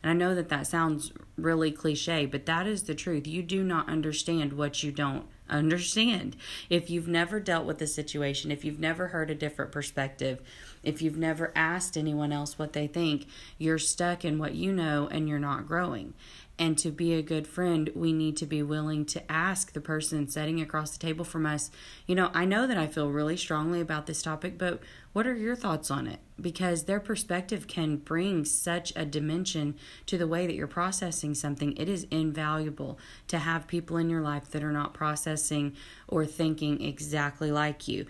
And 0.03 0.11
I 0.11 0.15
know 0.15 0.35
that 0.35 0.49
that 0.49 0.67
sounds 0.67 1.13
really 1.37 1.73
cliche, 1.73 2.25
but 2.25 2.47
that 2.47 2.67
is 2.67 2.85
the 2.85 2.95
truth. 2.95 3.27
You 3.27 3.43
do 3.43 3.63
not 3.63 3.89
understand 3.89 4.55
what 4.55 4.83
you 4.83 4.93
don't 4.93 5.27
understand. 5.51 6.37
If 6.69 6.91
you've 6.91 7.09
never 7.09 7.41
dealt 7.41 7.67
with 7.67 7.83
a 7.83 7.87
situation, 7.87 8.51
if 8.51 8.65
you've 8.65 8.81
never 8.81 9.09
heard 9.09 9.31
a 9.31 9.35
different 9.35 9.73
perspective, 9.73 10.41
if 10.83 11.03
you've 11.03 11.19
never 11.19 11.53
asked 11.55 11.97
anyone 11.97 12.33
else 12.33 12.59
what 12.59 12.73
they 12.73 12.87
think, 12.87 13.27
you're 13.59 13.79
stuck 13.79 14.25
in 14.25 14.39
what 14.39 14.55
you 14.55 14.73
know 14.73 15.09
and 15.11 15.29
you're 15.29 15.39
not 15.39 15.67
growing. 15.67 16.15
And 16.61 16.77
to 16.77 16.91
be 16.91 17.15
a 17.15 17.23
good 17.23 17.47
friend, 17.47 17.89
we 17.95 18.13
need 18.13 18.37
to 18.37 18.47
be 18.47 18.63
willing 18.63 19.07
to 19.07 19.33
ask 19.33 19.73
the 19.73 19.81
person 19.81 20.29
sitting 20.29 20.61
across 20.61 20.91
the 20.91 20.99
table 20.99 21.25
from 21.25 21.47
us, 21.47 21.71
you 22.07 22.15
know, 22.15 22.31
I 22.35 22.45
know 22.45 22.67
that 22.67 22.77
I 22.77 22.87
feel 22.87 23.11
really 23.11 23.39
strongly 23.39 23.81
about 23.81 24.05
this 24.05 24.21
topic, 24.21 24.59
but 24.59 24.79
what 25.15 25.27
are 25.27 25.35
your 25.35 25.57
thoughts 25.57 25.91
on 25.91 26.07
it? 26.07 26.19
Because 26.39 26.85
their 26.85 27.01
perspective 27.01 27.67
can 27.67 27.97
bring 27.97 28.45
such 28.45 28.93
a 28.95 29.07
dimension 29.07 29.75
to 30.05 30.19
the 30.19 30.29
way 30.29 30.47
that 30.47 30.55
you're 30.55 30.67
processing 30.67 31.35
something. 31.35 31.75
It 31.79 31.89
is 31.89 32.07
invaluable 32.11 32.99
to 33.29 33.39
have 33.39 33.67
people 33.67 33.97
in 33.97 34.11
your 34.11 34.21
life 34.21 34.51
that 34.51 34.63
are 34.63 34.71
not 34.71 34.93
processing 34.93 35.75
or 36.09 36.27
thinking 36.27 36.85
exactly 36.85 37.51
like 37.51 37.89
you. 37.89 38.05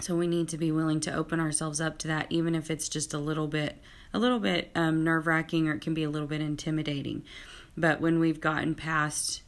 So 0.00 0.16
we 0.16 0.26
need 0.26 0.48
to 0.48 0.58
be 0.58 0.72
willing 0.72 0.98
to 1.02 1.14
open 1.14 1.38
ourselves 1.38 1.80
up 1.80 1.96
to 1.98 2.08
that, 2.08 2.26
even 2.28 2.56
if 2.56 2.72
it's 2.72 2.88
just 2.88 3.14
a 3.14 3.18
little 3.18 3.46
bit, 3.46 3.80
a 4.14 4.18
little 4.18 4.38
bit 4.38 4.70
um, 4.74 5.04
nerve 5.04 5.26
wracking, 5.26 5.68
or 5.68 5.74
it 5.74 5.80
can 5.80 5.94
be 5.94 6.04
a 6.04 6.10
little 6.10 6.28
bit 6.28 6.40
intimidating. 6.40 7.24
But 7.76 8.00
when 8.00 8.18
we've 8.18 8.40
gotten 8.40 8.74
past 8.74 9.42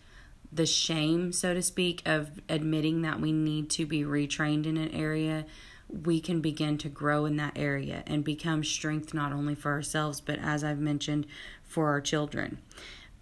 the 0.52 0.66
shame, 0.66 1.32
so 1.32 1.52
to 1.52 1.62
speak, 1.62 2.02
of 2.06 2.40
admitting 2.48 3.02
that 3.02 3.20
we 3.20 3.32
need 3.32 3.70
to 3.70 3.86
be 3.86 4.02
retrained 4.02 4.66
in 4.66 4.76
an 4.76 4.90
area, 4.94 5.44
we 5.88 6.20
can 6.20 6.40
begin 6.40 6.78
to 6.78 6.88
grow 6.88 7.26
in 7.26 7.36
that 7.36 7.56
area 7.56 8.02
and 8.06 8.24
become 8.24 8.64
strength 8.64 9.12
not 9.12 9.32
only 9.32 9.54
for 9.54 9.72
ourselves, 9.72 10.20
but 10.20 10.38
as 10.38 10.64
I've 10.64 10.78
mentioned, 10.78 11.26
for 11.62 11.88
our 11.88 12.00
children. 12.00 12.58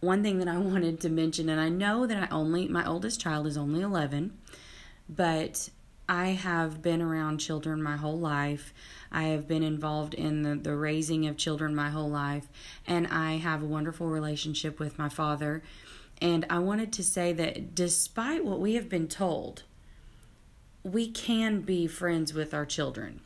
One 0.01 0.23
thing 0.23 0.39
that 0.39 0.49
I 0.49 0.59
wanted 0.59 1.01
to 1.01 1.09
mention, 1.09 1.49
and 1.49 1.61
I 1.61 1.69
know 1.69 2.07
that 2.07 2.31
I 2.31 2.35
only, 2.35 2.69
my 2.69 2.87
oldest 2.87 3.21
child 3.21 3.47
is 3.47 3.57
only 3.57 3.81
11, 3.81 4.37
but 5.09 5.71
I 6.09 6.29
have 6.31 6.83
been 6.83 7.01
around 7.01 7.39
children 7.39 7.83
my 7.83 7.97
whole 7.97 8.19
life. 8.19 8.75
I 9.11 9.25
have 9.25 9.47
been 9.47 9.63
involved 9.63 10.15
in 10.15 10.43
the, 10.43 10.55
the 10.55 10.75
raising 10.75 11.27
of 11.27 11.37
children 11.37 11.75
my 11.75 11.91
whole 11.91 12.11
life, 12.11 12.49
and 12.87 13.07
I 13.07 13.37
have 13.37 13.63
a 13.63 13.67
wonderful 13.67 14.09
relationship 14.09 14.79
with 14.79 14.99
my 14.99 15.09
father. 15.09 15.63
And 16.21 16.45
I 16.51 16.59
wanted 16.59 16.93
to 16.95 17.03
say 17.03 17.33
that 17.33 17.75
despite 17.75 18.45
what 18.45 18.61
we 18.61 18.75
have 18.75 18.89
been 18.89 19.09
told, 19.09 19.65
we 20.83 21.11
can 21.11 21.61
be 21.61 21.87
friends 21.87 22.35
with 22.35 22.53
our 22.53 22.67
children. 22.67 23.21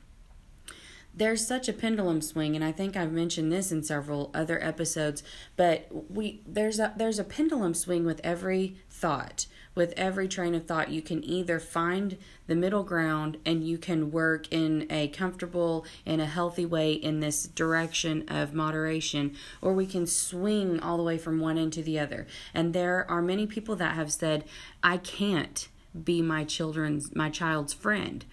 There's 1.17 1.47
such 1.47 1.69
a 1.69 1.73
pendulum 1.73 2.21
swing, 2.21 2.55
and 2.55 2.65
I 2.65 2.73
think 2.73 2.97
I've 2.97 3.13
mentioned 3.13 3.51
this 3.51 3.73
in 3.73 3.83
several 3.83 4.31
other 4.35 4.63
episodes, 4.63 5.23
but 5.57 5.89
we 6.11 6.43
there's 6.47 6.79
a 6.79 6.93
there's 6.97 7.19
a 7.19 7.25
pendulum 7.25 7.75
swing 7.75 8.05
with 8.05 8.21
every 8.23 8.77
thought 8.91 9.47
with 9.77 9.93
every 9.97 10.27
train 10.27 10.55
of 10.55 10.67
thought, 10.67 10.89
you 10.89 11.03
can 11.03 11.23
either 11.23 11.61
find 11.61 12.17
the 12.49 12.57
middle 12.57 12.83
ground 12.83 13.37
and 13.45 13.63
you 13.63 13.79
can 13.79 14.11
work 14.11 14.51
in 14.51 14.87
a 14.91 15.07
comfortable 15.09 15.85
and 16.05 16.21
a 16.21 16.27
healthy 16.27 16.65
way 16.67 16.93
in 16.93 17.21
this 17.21 17.47
direction 17.47 18.25
of 18.27 18.55
moderation, 18.55 19.37
or 19.61 19.75
we 19.75 19.87
can 19.87 20.07
swing 20.07 20.81
all 20.81 20.97
the 20.97 21.03
way 21.03 21.19
from 21.19 21.39
one 21.39 21.59
end 21.59 21.75
to 21.75 21.83
the 21.83 21.99
other. 21.99 22.27
And 22.55 22.73
there 22.73 23.09
are 23.09 23.23
many 23.23 23.47
people 23.47 23.77
that 23.77 23.95
have 23.95 24.11
said, 24.11 24.45
I 24.83 24.97
can't 24.97 25.69
be 26.05 26.21
my 26.23 26.45
children's 26.45 27.15
my 27.15 27.31
child's 27.31 27.73
friend. 27.73 28.25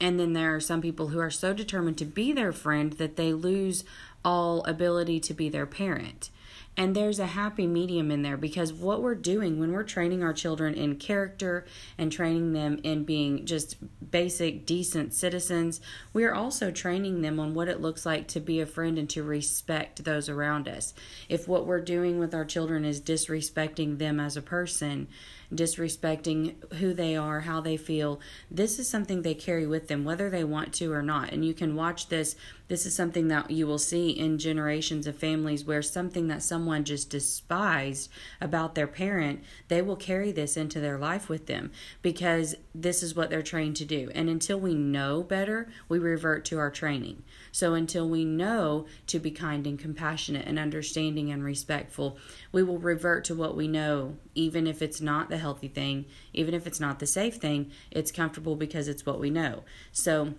And 0.00 0.18
then 0.18 0.32
there 0.32 0.54
are 0.54 0.60
some 0.60 0.80
people 0.80 1.08
who 1.08 1.18
are 1.18 1.30
so 1.30 1.52
determined 1.52 1.98
to 1.98 2.04
be 2.04 2.32
their 2.32 2.52
friend 2.52 2.92
that 2.94 3.16
they 3.16 3.32
lose 3.32 3.84
all 4.24 4.62
ability 4.64 5.20
to 5.20 5.34
be 5.34 5.48
their 5.48 5.66
parent. 5.66 6.30
And 6.78 6.94
there's 6.94 7.18
a 7.18 7.26
happy 7.26 7.66
medium 7.66 8.12
in 8.12 8.22
there 8.22 8.36
because 8.36 8.72
what 8.72 9.02
we're 9.02 9.16
doing 9.16 9.58
when 9.58 9.72
we're 9.72 9.82
training 9.82 10.22
our 10.22 10.32
children 10.32 10.74
in 10.74 10.94
character 10.94 11.66
and 11.98 12.12
training 12.12 12.52
them 12.52 12.78
in 12.84 13.02
being 13.02 13.46
just 13.46 13.74
basic, 14.12 14.64
decent 14.64 15.12
citizens, 15.12 15.80
we 16.12 16.22
are 16.22 16.34
also 16.34 16.70
training 16.70 17.22
them 17.22 17.40
on 17.40 17.52
what 17.52 17.66
it 17.66 17.80
looks 17.80 18.06
like 18.06 18.28
to 18.28 18.38
be 18.38 18.60
a 18.60 18.66
friend 18.66 18.96
and 18.96 19.10
to 19.10 19.24
respect 19.24 20.04
those 20.04 20.28
around 20.28 20.68
us. 20.68 20.94
If 21.28 21.48
what 21.48 21.66
we're 21.66 21.80
doing 21.80 22.20
with 22.20 22.32
our 22.32 22.44
children 22.44 22.84
is 22.84 23.00
disrespecting 23.00 23.98
them 23.98 24.20
as 24.20 24.36
a 24.36 24.42
person, 24.42 25.08
disrespecting 25.54 26.54
who 26.74 26.92
they 26.92 27.16
are, 27.16 27.40
how 27.40 27.60
they 27.60 27.76
feel. 27.76 28.20
This 28.50 28.78
is 28.78 28.88
something 28.88 29.22
they 29.22 29.34
carry 29.34 29.66
with 29.66 29.88
them, 29.88 30.04
whether 30.04 30.28
they 30.28 30.44
want 30.44 30.72
to 30.74 30.92
or 30.92 31.02
not. 31.02 31.32
And 31.32 31.44
you 31.44 31.54
can 31.54 31.74
watch 31.74 32.08
this. 32.08 32.36
This 32.68 32.84
is 32.84 32.94
something 32.94 33.28
that 33.28 33.50
you 33.50 33.66
will 33.66 33.78
see 33.78 34.10
in 34.10 34.38
generations 34.38 35.06
of 35.06 35.16
families 35.16 35.64
where 35.64 35.80
something 35.80 36.28
that 36.28 36.42
someone 36.42 36.84
just 36.84 37.08
despised 37.08 38.10
about 38.40 38.74
their 38.74 38.86
parent, 38.86 39.42
they 39.68 39.80
will 39.80 39.96
carry 39.96 40.32
this 40.32 40.56
into 40.56 40.80
their 40.80 40.98
life 40.98 41.30
with 41.30 41.46
them 41.46 41.72
because 42.02 42.54
this 42.74 43.02
is 43.02 43.14
what 43.14 43.30
they're 43.30 43.42
trained 43.42 43.76
to 43.76 43.86
do. 43.86 44.10
And 44.14 44.28
until 44.28 44.60
we 44.60 44.74
know 44.74 45.22
better, 45.22 45.70
we 45.88 45.98
revert 45.98 46.44
to 46.46 46.58
our 46.58 46.70
training. 46.70 47.22
So 47.58 47.74
until 47.74 48.08
we 48.08 48.24
know 48.24 48.86
to 49.08 49.18
be 49.18 49.32
kind 49.32 49.66
and 49.66 49.76
compassionate 49.76 50.46
and 50.46 50.60
understanding 50.60 51.32
and 51.32 51.42
respectful, 51.42 52.16
we 52.52 52.62
will 52.62 52.78
revert 52.78 53.24
to 53.24 53.34
what 53.34 53.56
we 53.56 53.66
know, 53.66 54.16
even 54.36 54.68
if 54.68 54.80
it's 54.80 55.00
not 55.00 55.28
the 55.28 55.38
healthy 55.38 55.66
thing, 55.66 56.04
even 56.32 56.54
if 56.54 56.68
it's 56.68 56.78
not 56.78 57.00
the 57.00 57.06
safe 57.08 57.34
thing, 57.38 57.72
it's 57.90 58.12
comfortable 58.12 58.54
because 58.54 58.86
it's 58.86 59.04
what 59.04 59.18
we 59.18 59.28
know. 59.28 59.64
So 59.90 60.34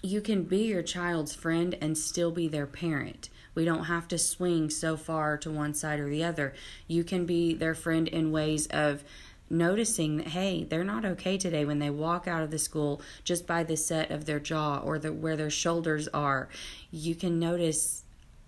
you 0.00 0.20
can 0.20 0.44
be 0.44 0.66
your 0.66 0.84
child's 0.84 1.34
friend 1.34 1.76
and 1.80 1.98
still 1.98 2.30
be 2.30 2.46
their 2.46 2.68
parent. 2.68 3.30
We 3.56 3.64
don't 3.64 3.86
have 3.86 4.06
to 4.08 4.18
swing 4.18 4.70
so 4.70 4.96
far 4.96 5.36
to 5.38 5.50
one 5.50 5.74
side 5.74 5.98
or 5.98 6.08
the 6.08 6.22
other. 6.22 6.54
You 6.86 7.02
can 7.02 7.26
be 7.26 7.54
their 7.54 7.74
friend 7.74 8.06
in 8.06 8.30
ways 8.30 8.68
of 8.68 9.02
noticing 9.50 10.16
that 10.16 10.28
hey 10.28 10.64
they're 10.64 10.84
not 10.84 11.04
okay 11.04 11.36
today 11.36 11.64
when 11.64 11.78
they 11.78 11.90
walk 11.90 12.26
out 12.26 12.42
of 12.42 12.50
the 12.50 12.58
school 12.58 13.00
just 13.24 13.46
by 13.46 13.62
the 13.62 13.76
set 13.76 14.10
of 14.10 14.24
their 14.24 14.40
jaw 14.40 14.78
or 14.78 14.98
the 14.98 15.12
where 15.12 15.36
their 15.36 15.50
shoulders 15.50 16.08
are. 16.08 16.48
You 16.90 17.14
can 17.14 17.38
notice 17.38 18.02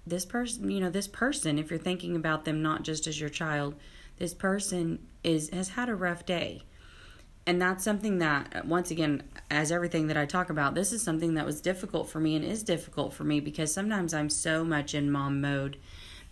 this 0.06 0.24
person 0.24 0.70
you 0.70 0.80
know 0.80 0.90
this 0.90 1.09
person 1.09 1.59
if 1.59 1.70
you're 1.70 1.78
thinking 1.78 2.16
about 2.16 2.44
them 2.44 2.62
not 2.62 2.82
just 2.82 3.06
as 3.06 3.20
your 3.20 3.28
child 3.28 3.74
this 4.18 4.32
person 4.32 4.98
is 5.22 5.50
has 5.50 5.70
had 5.70 5.88
a 5.88 5.94
rough 5.94 6.24
day. 6.24 6.62
And 7.48 7.62
that's 7.62 7.85
something 7.85 8.18
that 8.18 8.66
once 8.66 8.90
again 8.90 9.22
as 9.50 9.70
everything 9.70 10.09
that 10.09 10.16
i 10.16 10.26
talk 10.26 10.50
about 10.50 10.74
this 10.74 10.92
is 10.92 11.02
something 11.02 11.35
that 11.35 11.46
was 11.46 11.61
difficult 11.61 12.09
for 12.09 12.18
me 12.18 12.35
and 12.35 12.44
is 12.44 12.62
difficult 12.62 13.12
for 13.12 13.24
me 13.24 13.40
because 13.40 13.72
sometimes 13.72 14.12
i'm 14.12 14.28
so 14.28 14.64
much 14.64 14.94
in 14.94 15.11
mom 15.11 15.40
mode 15.40 15.76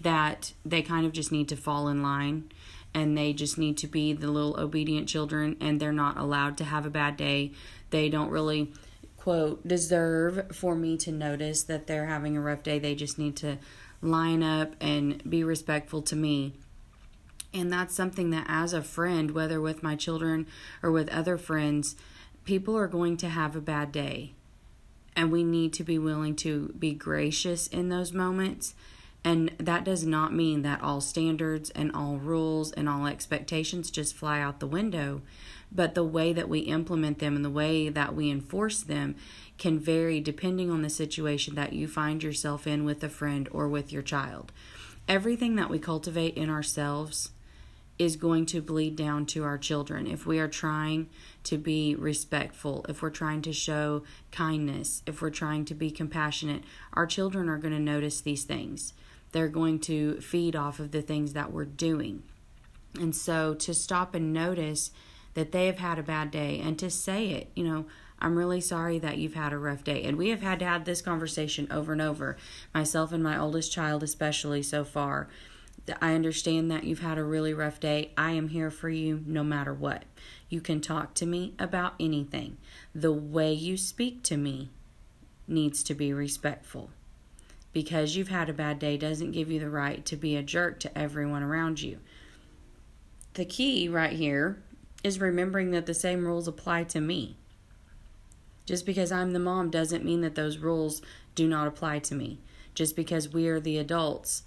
that 0.01 0.53
they 0.65 0.83
kind 0.83 1.07
of 1.07 1.13
just 1.13 1.31
need 1.31 1.49
to 1.49 1.57
fall 1.57 1.89
in 1.89 2.03
line 2.03 2.51
and 2.95 3.17
they 3.17 3.33
just 3.33 3.59
need 3.59 3.77
to 3.77 3.87
be 3.87 4.13
the 4.13 4.31
little 4.31 4.59
obedient 4.59 5.09
children 5.09 5.57
and 5.61 5.81
they're 5.81 5.93
not 5.93 6.17
allowed 6.17 6.57
to 6.57 6.65
have 6.65 6.87
a 6.87 6.91
bad 6.91 7.17
day 7.17 7.53
they 7.91 8.09
don't 8.09 8.31
really 8.31 8.73
quote 9.17 9.67
deserve 9.67 10.55
for 10.55 10.75
me 10.75 10.97
to 10.97 11.11
notice 11.11 11.63
that 11.65 11.87
they're 11.87 12.07
having 12.07 12.37
a 12.37 12.41
rough 12.41 12.63
day 12.63 12.79
they 12.79 12.95
just 12.95 13.19
need 13.19 13.37
to 13.37 13.59
line 14.01 14.43
up 14.43 14.75
and 14.81 15.29
be 15.29 15.43
respectful 15.43 16.03
to 16.03 16.15
me 16.15 16.55
and 17.55 17.73
that's 17.73 17.95
something 17.95 18.31
that, 18.31 18.47
as 18.49 18.73
a 18.73 18.83
friend, 18.83 19.31
whether 19.31 19.61
with 19.61 19.83
my 19.83 19.95
children 19.95 20.49
or 20.83 20.91
with 20.91 21.09
other 21.11 21.39
friends, 21.39 21.95
people 22.45 22.77
are 22.77 22.89
going 22.89 23.17
to 23.19 23.29
have 23.29 23.55
a 23.55 23.61
bad 23.61 23.93
day. 23.93 24.33
And 25.15 25.31
we 25.31 25.45
need 25.45 25.73
to 25.75 25.85
be 25.85 25.97
willing 25.97 26.35
to 26.37 26.75
be 26.77 26.93
gracious 26.93 27.69
in 27.69 27.89
those 27.89 28.13
moments. 28.13 28.75
And 29.25 29.53
that 29.57 29.85
does 29.85 30.05
not 30.05 30.35
mean 30.35 30.61
that 30.63 30.83
all 30.83 31.01
standards 31.01 31.71
and 31.71 31.91
all 31.93 32.19
rules 32.19 32.73
and 32.73 32.89
all 32.89 33.07
expectations 33.07 33.91
just 33.91 34.15
fly 34.15 34.41
out 34.41 34.61
the 34.61 34.67
window. 34.67 35.23
But 35.73 35.95
the 35.95 36.05
way 36.05 36.35
that 36.35 36.49
we 36.49 36.61
implement 36.61 37.19
them 37.21 37.35
and 37.35 37.45
the 37.45 37.51
way 37.51 37.89
that 37.89 38.15
we 38.15 38.31
enforce 38.31 38.83
them 38.83 39.17
can 39.57 39.79
vary 39.79 40.21
depending 40.21 40.71
on 40.71 40.83
the 40.83 40.91
situation 40.91 41.55
that 41.55 41.73
you 41.73 41.89
find 41.89 42.23
yourself 42.23 42.67
in 42.67 42.85
with 42.85 43.03
a 43.03 43.09
friend 43.09 43.49
or 43.51 43.67
with 43.67 43.91
your 43.91 44.03
child. 44.03 44.53
Everything 45.09 45.57
that 45.57 45.71
we 45.71 45.79
cultivate 45.79 46.37
in 46.37 46.51
ourselves 46.51 47.31
is 47.99 48.17
going 48.17 48.45
to 48.45 48.61
bleed 48.61 48.97
down 48.97 49.25
to 49.25 49.45
our 49.45 49.57
children. 49.57 50.07
If 50.07 50.27
we 50.27 50.39
are 50.39 50.49
trying 50.49 51.09
to 51.45 51.57
be 51.57 51.95
respectful, 51.95 52.85
if 52.89 53.01
we're 53.01 53.11
trying 53.11 53.43
to 53.43 53.53
show 53.53 54.03
kindness, 54.33 55.03
if 55.07 55.23
we're 55.23 55.31
trying 55.31 55.65
to 55.67 55.75
be 55.75 55.91
compassionate, 55.91 56.65
our 56.93 57.07
children 57.07 57.49
are 57.49 57.59
going 57.59 57.75
to 57.75 57.81
notice 57.81 58.21
these 58.21 58.45
things. 58.45 58.93
They're 59.35 59.49
going 59.49 59.81
to 59.81 60.23
feed 60.23 60.57
off 60.57 60.81
of 60.81 60.93
the 60.93 61.03
things 61.03 61.35
that 61.35 61.53
we're 61.53 61.67
doing. 61.67 62.23
And 62.99 63.15
so 63.15 63.53
to 63.55 63.75
stop 63.75 64.15
and 64.15 64.33
notice 64.33 64.91
that 65.35 65.53
they 65.53 65.67
have 65.67 65.79
had 65.79 65.99
a 65.99 66.03
bad 66.03 66.31
day 66.31 66.61
and 66.65 66.79
to 66.79 66.89
say 66.89 67.27
it, 67.31 67.51
you 67.55 67.65
know, 67.65 67.85
I'm 68.21 68.39
really 68.39 68.61
sorry 68.61 68.99
that 69.01 69.19
you've 69.19 69.35
had 69.35 69.53
a 69.53 69.59
rough 69.59 69.85
day. 69.85 70.05
And 70.05 70.17
we 70.17 70.31
have 70.31 70.41
had 70.41 70.61
to 70.61 70.65
have 70.65 70.85
this 70.85 71.03
conversation 71.03 71.67
over 71.71 71.93
and 71.93 72.01
over, 72.01 72.39
myself 72.73 73.13
and 73.13 73.23
my 73.23 73.39
oldest 73.39 73.71
child, 73.73 74.03
especially 74.03 74.63
so 74.63 74.85
far 74.85 75.29
I 76.01 76.15
understand 76.15 76.71
that 76.71 76.85
you've 76.85 77.01
had 77.01 77.19
a 77.19 77.25
really 77.25 77.53
rough 77.53 77.79
day. 77.79 78.13
I 78.17 78.33
am 78.33 78.49
here 78.49 78.71
for 78.71 78.89
you 78.89 79.23
no 79.27 79.45
matter 79.45 79.75
what. 79.75 80.05
You 80.49 80.61
can 80.61 80.81
talk 80.81 81.15
to 81.15 81.27
me 81.27 81.55
about 81.59 81.95
anything. 82.01 82.57
The 82.95 83.13
way 83.13 83.53
you 83.53 83.77
speak 83.77 84.23
to 84.25 84.37
me 84.37 84.71
needs 85.47 85.83
to 85.85 85.95
be 85.95 86.13
respectful. 86.13 86.91
Because 87.75 88.17
you've 88.17 88.29
had 88.29 88.49
a 88.49 88.55
bad 88.55 88.79
day 88.79 88.97
doesn't 88.97 89.33
give 89.33 89.51
you 89.51 89.61
the 89.61 89.69
right 89.69 90.03
to 90.07 90.17
be 90.17 90.37
a 90.37 90.43
jerk 90.43 90.81
to 90.81 90.99
everyone 90.99 91.43
around 91.43 91.83
you. 91.83 91.99
The 93.35 93.45
key 93.45 93.89
right 93.89 94.13
here 94.13 94.63
is 95.03 95.21
remembering 95.21 95.73
that 95.73 95.85
the 95.85 95.93
same 95.93 96.25
rules 96.25 96.49
apply 96.49 96.85
to 96.85 97.01
me. 97.01 97.37
Just 98.65 98.87
because 98.87 99.13
I'm 99.13 99.33
the 99.33 99.39
mom 99.39 99.69
doesn't 99.69 100.05
mean 100.05 100.23
that 100.23 100.37
those 100.37 100.57
rules 100.57 101.03
do 101.35 101.47
not 101.47 101.67
apply 101.67 101.99
to 101.99 102.15
me. 102.15 102.39
Just 102.75 102.97
because 102.97 103.29
we 103.29 103.49
are 103.49 103.61
the 103.61 103.77
adults 103.77 104.45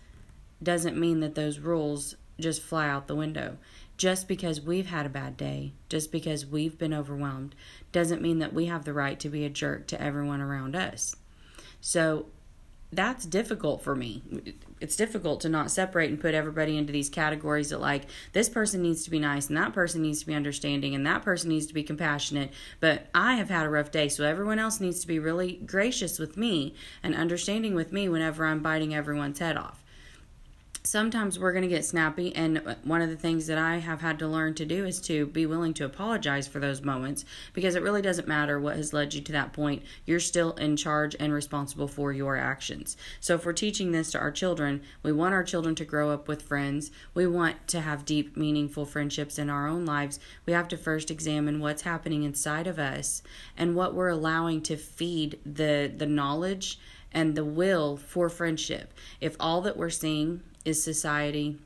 doesn't 0.63 0.97
mean 0.97 1.19
that 1.19 1.35
those 1.35 1.59
rules 1.59 2.15
just 2.39 2.61
fly 2.61 2.87
out 2.87 3.07
the 3.07 3.15
window. 3.15 3.57
Just 3.97 4.27
because 4.27 4.61
we've 4.61 4.87
had 4.87 5.05
a 5.05 5.09
bad 5.09 5.37
day, 5.37 5.73
just 5.89 6.11
because 6.11 6.45
we've 6.45 6.77
been 6.77 6.93
overwhelmed, 6.93 7.55
doesn't 7.91 8.21
mean 8.21 8.39
that 8.39 8.53
we 8.53 8.65
have 8.65 8.85
the 8.85 8.93
right 8.93 9.19
to 9.19 9.29
be 9.29 9.43
a 9.43 9.49
jerk 9.49 9.87
to 9.87 10.01
everyone 10.01 10.41
around 10.41 10.75
us. 10.75 11.15
So 11.81 12.27
that's 12.91 13.25
difficult 13.25 13.83
for 13.83 13.95
me. 13.95 14.23
It's 14.79 14.95
difficult 14.95 15.41
to 15.41 15.49
not 15.49 15.71
separate 15.71 16.09
and 16.09 16.19
put 16.19 16.33
everybody 16.33 16.77
into 16.77 16.93
these 16.93 17.09
categories 17.09 17.69
that, 17.71 17.81
like, 17.81 18.05
this 18.31 18.47
person 18.47 18.81
needs 18.81 19.03
to 19.03 19.09
be 19.09 19.19
nice 19.19 19.47
and 19.47 19.57
that 19.57 19.73
person 19.73 20.01
needs 20.01 20.19
to 20.21 20.27
be 20.27 20.33
understanding 20.33 20.95
and 20.95 21.05
that 21.05 21.23
person 21.23 21.49
needs 21.49 21.65
to 21.67 21.73
be 21.73 21.83
compassionate. 21.83 22.51
But 22.79 23.07
I 23.13 23.35
have 23.35 23.49
had 23.49 23.65
a 23.65 23.69
rough 23.69 23.91
day, 23.91 24.07
so 24.07 24.23
everyone 24.23 24.59
else 24.59 24.79
needs 24.79 25.01
to 25.01 25.07
be 25.07 25.19
really 25.19 25.53
gracious 25.65 26.17
with 26.17 26.37
me 26.37 26.75
and 27.03 27.13
understanding 27.13 27.75
with 27.75 27.91
me 27.91 28.07
whenever 28.07 28.45
I'm 28.45 28.61
biting 28.61 28.95
everyone's 28.95 29.39
head 29.39 29.57
off 29.57 29.83
sometimes 30.87 31.37
we're 31.37 31.51
going 31.51 31.63
to 31.63 31.67
get 31.67 31.83
snappy 31.83 32.33
and 32.33 32.59
uh, 32.59 32.73
one 32.85 33.01
of 33.01 33.09
the 33.09 33.15
things 33.17 33.45
that 33.45 33.57
i 33.57 33.75
have 33.75 33.99
had 33.99 34.17
to 34.17 34.25
learn 34.25 34.53
to 34.53 34.65
do 34.65 34.85
is 34.85 35.01
to 35.01 35.25
be 35.27 35.45
willing 35.45 35.73
to 35.73 35.83
apologize 35.83 36.47
for 36.47 36.59
those 36.59 36.81
moments 36.81 37.25
because 37.51 37.75
it 37.75 37.83
really 37.83 38.01
doesn't 38.01 38.27
matter 38.27 38.57
what 38.57 38.77
has 38.77 38.93
led 38.93 39.13
you 39.13 39.19
to 39.19 39.33
that 39.33 39.51
point 39.51 39.83
you're 40.05 40.17
still 40.17 40.53
in 40.53 40.77
charge 40.77 41.13
and 41.19 41.33
responsible 41.33 41.89
for 41.89 42.13
your 42.13 42.37
actions 42.37 42.95
so 43.19 43.35
if 43.35 43.45
we're 43.45 43.51
teaching 43.51 43.91
this 43.91 44.11
to 44.11 44.17
our 44.17 44.31
children 44.31 44.81
we 45.03 45.11
want 45.11 45.33
our 45.33 45.43
children 45.43 45.75
to 45.75 45.83
grow 45.83 46.09
up 46.09 46.25
with 46.25 46.41
friends 46.41 46.89
we 47.13 47.27
want 47.27 47.67
to 47.67 47.81
have 47.81 48.05
deep 48.05 48.37
meaningful 48.37 48.85
friendships 48.85 49.37
in 49.37 49.49
our 49.49 49.67
own 49.67 49.85
lives 49.85 50.21
we 50.45 50.53
have 50.53 50.69
to 50.69 50.77
first 50.77 51.11
examine 51.11 51.59
what's 51.59 51.81
happening 51.81 52.23
inside 52.23 52.65
of 52.65 52.79
us 52.79 53.21
and 53.57 53.75
what 53.75 53.93
we're 53.93 54.07
allowing 54.07 54.61
to 54.61 54.77
feed 54.77 55.37
the 55.45 55.91
the 55.97 56.05
knowledge 56.05 56.79
and 57.11 57.35
the 57.35 57.45
will 57.45 57.97
for 57.97 58.29
friendship. 58.29 58.93
If 59.21 59.35
all 59.39 59.61
that 59.61 59.77
we're 59.77 59.89
seeing 59.89 60.43
is 60.67 60.83
society, 60.83 61.57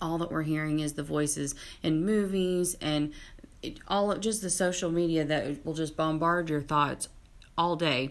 all 0.00 0.18
that 0.18 0.32
we're 0.32 0.42
hearing 0.42 0.80
is 0.80 0.94
the 0.94 1.02
voices 1.02 1.54
in 1.82 2.04
movies 2.04 2.76
and 2.80 3.12
all 3.86 4.10
of 4.10 4.20
just 4.20 4.42
the 4.42 4.50
social 4.50 4.90
media 4.90 5.24
that 5.24 5.64
will 5.64 5.74
just 5.74 5.96
bombard 5.96 6.50
your 6.50 6.62
thoughts 6.62 7.08
all 7.56 7.76
day, 7.76 8.10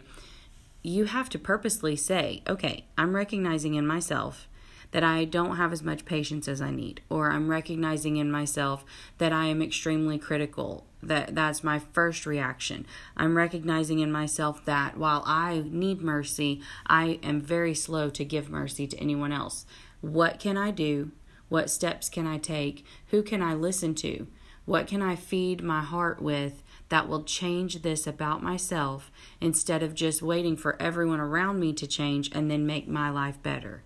you 0.84 1.06
have 1.06 1.30
to 1.30 1.40
purposely 1.40 1.96
say, 1.96 2.42
okay, 2.48 2.86
I'm 2.98 3.16
recognizing 3.16 3.74
in 3.74 3.86
myself 3.86 4.48
that 4.92 5.04
I 5.04 5.26
don't 5.26 5.58
have 5.58 5.72
as 5.72 5.84
much 5.84 6.06
patience 6.06 6.48
as 6.48 6.62
I 6.62 6.70
need, 6.70 7.02
or 7.10 7.32
I'm 7.32 7.50
recognizing 7.50 8.18
in 8.18 8.32
myself 8.32 8.84
that 9.18 9.32
I 9.32 9.46
am 9.46 9.62
extremely 9.62 10.18
critical. 10.18 10.86
That 11.02 11.34
that's 11.34 11.64
my 11.64 11.80
first 11.80 12.26
reaction. 12.26 12.86
I'm 13.18 13.36
recognizing 13.36 14.00
in 14.00 14.12
myself 14.12 14.64
that 14.66 14.98
while 14.98 15.24
I 15.26 15.64
need 15.66 16.02
mercy, 16.02 16.62
I 16.86 17.20
am 17.24 17.42
very 17.42 17.74
slow 17.74 18.10
to 18.12 18.26
give 18.26 18.50
mercy 18.50 18.86
to 18.88 18.98
anyone 19.00 19.32
else. 19.32 19.66
What 20.02 20.40
can 20.40 20.58
I 20.58 20.72
do? 20.72 21.12
What 21.50 21.70
steps 21.70 22.10
can 22.10 22.28
I 22.28 22.38
take? 22.38 22.86
Who 23.08 23.24
can 23.24 23.42
I 23.42 23.54
listen 23.54 23.96
to? 23.96 24.28
What 24.66 24.88
can 24.88 25.02
I 25.02 25.16
feed 25.16 25.64
my 25.64 25.82
heart 25.82 26.22
with 26.22 26.64
that 26.90 27.08
will 27.08 27.24
change 27.24 27.82
this 27.82 28.06
about 28.06 28.44
myself 28.44 29.12
instead 29.40 29.82
of 29.84 29.96
just 29.96 30.22
waiting 30.22 30.56
for 30.56 30.82
everyone 30.82 31.20
around 31.20 31.60
me 31.60 31.74
to 31.74 31.88
change 31.88 32.30
and 32.34 32.50
then 32.50 32.66
make 32.66 32.88
my 32.88 33.10
life 33.10 33.42
better? 33.42 33.84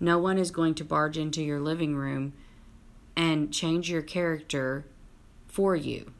No 0.00 0.18
one 0.18 0.38
is 0.38 0.50
going 0.50 0.74
to 0.76 0.84
barge 0.84 1.18
into 1.18 1.42
your 1.42 1.60
living 1.60 1.96
room 1.96 2.32
and 3.16 3.52
change 3.52 3.90
your 3.90 4.02
character 4.02 4.84
for 5.46 5.76
you. 5.76 6.12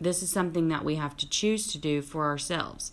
This 0.00 0.22
is 0.22 0.30
something 0.30 0.68
that 0.68 0.84
we 0.84 0.96
have 0.96 1.16
to 1.18 1.28
choose 1.28 1.66
to 1.68 1.78
do 1.78 2.02
for 2.02 2.24
ourselves. 2.24 2.90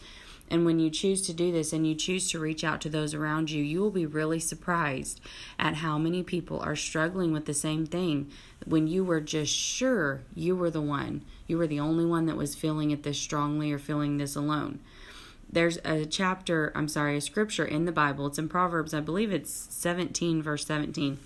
And 0.50 0.66
when 0.66 0.80
you 0.80 0.90
choose 0.90 1.22
to 1.24 1.34
do 1.34 1.52
this 1.52 1.74
and 1.74 1.86
you 1.86 1.94
choose 1.94 2.30
to 2.32 2.40
reach 2.40 2.64
out 2.64 2.80
to 2.82 2.90
those 2.90 3.14
around 3.14 3.52
you, 3.52 3.64
you 3.64 3.82
will 3.82 3.92
be 3.92 4.06
really 4.06 4.40
surprised 4.40 5.20
at 5.60 5.76
how 5.76 5.98
many 5.98 6.24
people 6.24 6.60
are 6.60 6.76
struggling 6.76 7.34
with 7.34 7.46
the 7.46 7.54
same 7.54 7.86
thing 7.86 8.32
when 8.66 8.88
you 8.88 9.04
were 9.04 9.22
just 9.22 9.54
sure 9.54 10.22
you 10.34 10.56
were 10.56 10.70
the 10.70 10.82
one. 10.82 11.24
You 11.48 11.58
were 11.58 11.68
the 11.68 11.80
only 11.80 12.06
one 12.06 12.26
that 12.28 12.38
was 12.38 12.56
feeling 12.56 12.92
it 12.92 13.04
this 13.04 13.20
strongly 13.20 13.72
or 13.72 13.80
feeling 13.80 14.18
this 14.18 14.36
alone 14.36 14.80
there's 15.52 15.78
a 15.86 16.06
chapter, 16.06 16.72
I'm 16.76 16.88
sorry, 16.88 17.18
a 17.18 17.22
scripture 17.22 17.66
in 17.66 17.86
the 17.86 17.92
Bible. 17.92 18.28
It's 18.28 18.40
in 18.40 18.50
Proverbs, 18.50 18.94
I 18.94 19.00
believe 19.00 19.32
it's 19.32 19.68
17, 19.70 20.42
verse 20.42 20.66
17. 20.66 21.20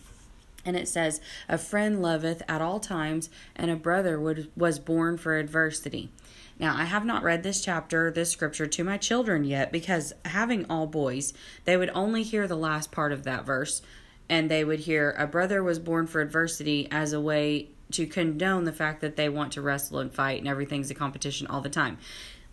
And 0.64 0.78
it 0.78 0.88
says, 0.88 1.22
A 1.50 1.58
friend 1.58 2.02
loveth 2.02 2.44
at 2.48 2.62
all 2.62 2.80
times, 2.80 3.30
and 3.56 3.72
a 3.72 3.76
brother 3.76 4.20
would, 4.20 4.52
was 4.56 4.78
born 4.78 5.18
for 5.18 5.38
adversity. 5.38 6.12
Now, 6.62 6.78
I 6.78 6.84
have 6.84 7.06
not 7.06 7.24
read 7.24 7.42
this 7.42 7.60
chapter, 7.60 8.12
this 8.12 8.30
scripture 8.30 8.68
to 8.68 8.84
my 8.84 8.98
children 8.98 9.44
yet 9.44 9.72
because 9.72 10.14
having 10.26 10.64
all 10.70 10.86
boys, 10.86 11.34
they 11.66 11.76
would 11.76 11.90
only 11.96 12.22
hear 12.22 12.48
the 12.48 12.56
last 12.56 12.92
part 12.92 13.12
of 13.12 13.24
that 13.24 13.48
verse 13.48 13.82
and 14.30 14.50
they 14.50 14.64
would 14.64 14.82
hear, 14.82 15.16
A 15.18 15.26
brother 15.26 15.64
was 15.64 15.80
born 15.80 16.06
for 16.06 16.22
adversity 16.22 16.88
as 16.92 17.14
a 17.14 17.20
way 17.20 17.70
to 17.94 18.06
condone 18.06 18.66
the 18.66 18.72
fact 18.72 19.02
that 19.02 19.16
they 19.16 19.28
want 19.28 19.52
to 19.54 19.62
wrestle 19.62 19.98
and 19.98 20.14
fight 20.14 20.38
and 20.38 20.48
everything's 20.48 20.92
a 20.92 20.94
competition 20.94 21.48
all 21.48 21.62
the 21.62 21.68
time. 21.68 21.98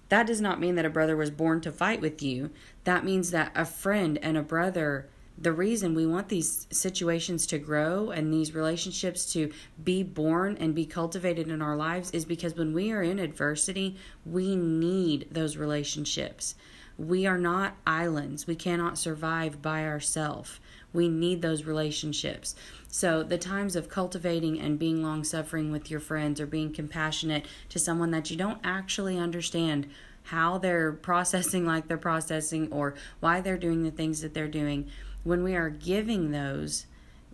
That 0.09 0.27
does 0.27 0.41
not 0.41 0.59
mean 0.59 0.77
that 0.77 0.87
a 0.87 0.91
brother 0.91 1.15
was 1.15 1.31
born 1.31 1.61
to 1.61 1.71
fight 1.71 2.01
with 2.01 2.23
you. 2.23 2.49
That 2.85 3.05
means 3.05 3.31
that 3.33 3.53
a 3.55 3.67
friend 3.67 4.19
and 4.23 4.39
a 4.39 4.43
brother, 4.43 5.07
the 5.41 5.53
reason 5.53 5.95
we 5.95 6.07
want 6.07 6.29
these 6.29 6.67
situations 6.71 7.47
to 7.47 7.59
grow 7.59 8.11
and 8.11 8.33
these 8.33 8.55
relationships 8.55 9.33
to 9.33 9.53
be 9.83 10.03
born 10.03 10.57
and 10.59 10.75
be 10.75 10.85
cultivated 10.85 11.49
in 11.49 11.63
our 11.63 11.77
lives 11.77 12.11
is 12.11 12.25
because 12.25 12.57
when 12.57 12.73
we 12.73 12.91
are 12.91 13.03
in 13.03 13.21
adversity, 13.21 13.97
we 14.27 14.57
need 14.57 15.29
those 15.31 15.57
relationships. 15.57 16.57
We 16.97 17.27
are 17.27 17.39
not 17.39 17.77
islands. 17.87 18.49
We 18.49 18.57
cannot 18.57 18.99
survive 18.99 19.63
by 19.63 19.85
ourselves. 19.85 20.59
We 20.93 21.09
need 21.09 21.43
those 21.43 21.65
relationships. 21.65 22.57
So, 22.89 23.23
the 23.23 23.39
times 23.39 23.77
of 23.77 23.89
cultivating 23.89 24.59
and 24.59 24.79
being 24.79 25.03
long 25.03 25.23
suffering 25.23 25.71
with 25.71 25.91
your 25.91 26.01
friends 26.01 26.41
or 26.41 26.47
being 26.47 26.73
compassionate 26.73 27.47
to 27.69 27.79
someone 27.79 28.11
that 28.11 28.31
you 28.31 28.37
don't 28.37 28.59
actually 28.65 29.17
understand 29.17 29.87
how 30.25 30.59
they're 30.59 30.93
processing 31.03 31.65
like 31.65 31.87
they're 31.87 31.99
processing 31.99 32.73
or 32.73 32.95
why 33.21 33.41
they're 33.41 33.59
doing 33.59 33.85
the 33.85 33.91
things 33.93 34.21
that 34.23 34.35
they're 34.35 34.49
doing, 34.49 34.89
when 35.29 35.45
we 35.45 35.55
are 35.55 35.69
giving 35.69 36.31
those, 36.31 36.87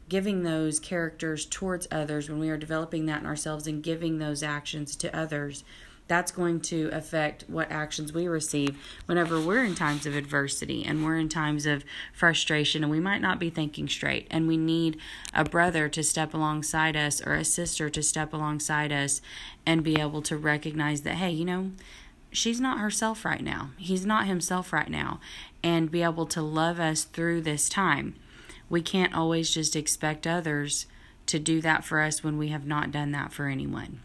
giving 0.09 0.42
those 0.42 0.80
characters 0.80 1.46
towards 1.46 1.87
others, 1.92 2.28
when 2.28 2.40
we 2.40 2.50
are 2.50 2.57
developing 2.57 3.07
that 3.07 3.20
in 3.20 3.26
ourselves 3.26 3.68
and 3.68 3.85
giving 3.85 4.18
those 4.18 4.42
actions 4.42 4.96
to 4.96 5.16
others, 5.16 5.62
that's 6.09 6.33
going 6.33 6.61
to 6.61 6.90
affect 6.92 7.44
what 7.46 7.70
actions 7.70 8.12
we 8.12 8.26
receive 8.26 8.76
whenever 9.07 9.40
we're 9.40 9.64
in 9.64 9.76
times 9.76 10.07
of 10.07 10.16
adversity 10.16 10.85
and 10.85 11.04
we're 11.04 11.16
in 11.16 11.28
times 11.28 11.66
of 11.66 11.85
frustration 12.12 12.83
and 12.83 12.90
we 12.90 12.98
might 12.98 13.22
not 13.22 13.38
be 13.38 13.48
thinking 13.48 13.88
straight 13.88 14.26
and 14.28 14.48
we 14.48 14.57
need 14.57 14.98
a 15.33 15.44
brother 15.44 15.88
to 15.88 16.02
step 16.02 16.35
alongside 16.35 16.96
us 16.96 17.22
or 17.22 17.33
a 17.35 17.44
sister 17.44 17.88
to 17.88 18.02
step 18.02 18.35
alongside 18.35 18.92
us 18.92 19.22
and 19.64 19.83
be 19.83 19.98
able 19.98 20.20
to 20.20 20.37
recognize 20.37 21.02
that 21.02 21.14
hey 21.14 21.30
you 21.30 21.44
know 21.44 21.70
she's 22.35 22.61
not 22.61 22.80
herself 22.80 23.24
right 23.24 23.42
now. 23.42 23.70
He's 23.78 24.04
not 24.04 24.26
himself 24.26 24.72
right 24.72 24.90
now 24.90 25.20
and 25.64 25.90
be 25.90 26.03
able 26.03 26.27
to 26.27 26.40
love 26.40 26.79
us 26.79 27.03
through 27.03 27.40
this 27.40 27.68
time 27.68 28.14
we 28.70 28.81
can't 28.81 29.14
always 29.14 29.50
just 29.50 29.74
expect 29.74 30.27
others 30.27 30.87
to 31.27 31.40
do 31.40 31.61
that 31.61 31.85
for 31.85 32.00
us 32.00 32.22
when 32.22 32.38
we 32.38 32.48
have 32.48 32.66
not 32.66 32.92
done 32.92 33.11
that 33.11 33.33
for 33.33 33.46
anyone 33.46 34.00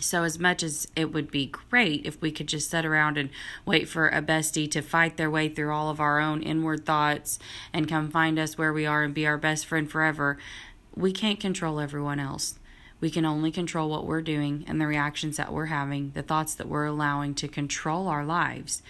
so, 0.00 0.24
as 0.24 0.40
much 0.40 0.64
as 0.64 0.88
it 0.96 1.12
would 1.12 1.30
be 1.30 1.46
great 1.46 2.04
if 2.04 2.20
we 2.20 2.32
could 2.32 2.48
just 2.48 2.68
sit 2.68 2.84
around 2.84 3.16
and 3.16 3.30
wait 3.64 3.88
for 3.88 4.08
a 4.08 4.20
bestie 4.20 4.70
to 4.72 4.82
fight 4.82 5.16
their 5.16 5.30
way 5.30 5.48
through 5.48 5.72
all 5.72 5.88
of 5.88 6.00
our 6.00 6.18
own 6.18 6.42
inward 6.42 6.84
thoughts 6.84 7.38
and 7.72 7.88
come 7.88 8.10
find 8.10 8.38
us 8.38 8.58
where 8.58 8.72
we 8.72 8.86
are 8.86 9.04
and 9.04 9.14
be 9.14 9.26
our 9.26 9.38
best 9.38 9.66
friend 9.66 9.88
forever, 9.88 10.36
we 10.96 11.12
can't 11.12 11.38
control 11.38 11.78
everyone 11.78 12.18
else. 12.18 12.58
We 13.00 13.10
can 13.10 13.24
only 13.24 13.52
control 13.52 13.88
what 13.88 14.06
we're 14.06 14.22
doing 14.22 14.64
and 14.66 14.80
the 14.80 14.86
reactions 14.86 15.36
that 15.36 15.52
we're 15.52 15.66
having, 15.66 16.10
the 16.14 16.22
thoughts 16.22 16.54
that 16.54 16.68
we're 16.68 16.86
allowing 16.86 17.34
to 17.36 17.48
control 17.48 18.08
our 18.08 18.24
lives. 18.24 18.82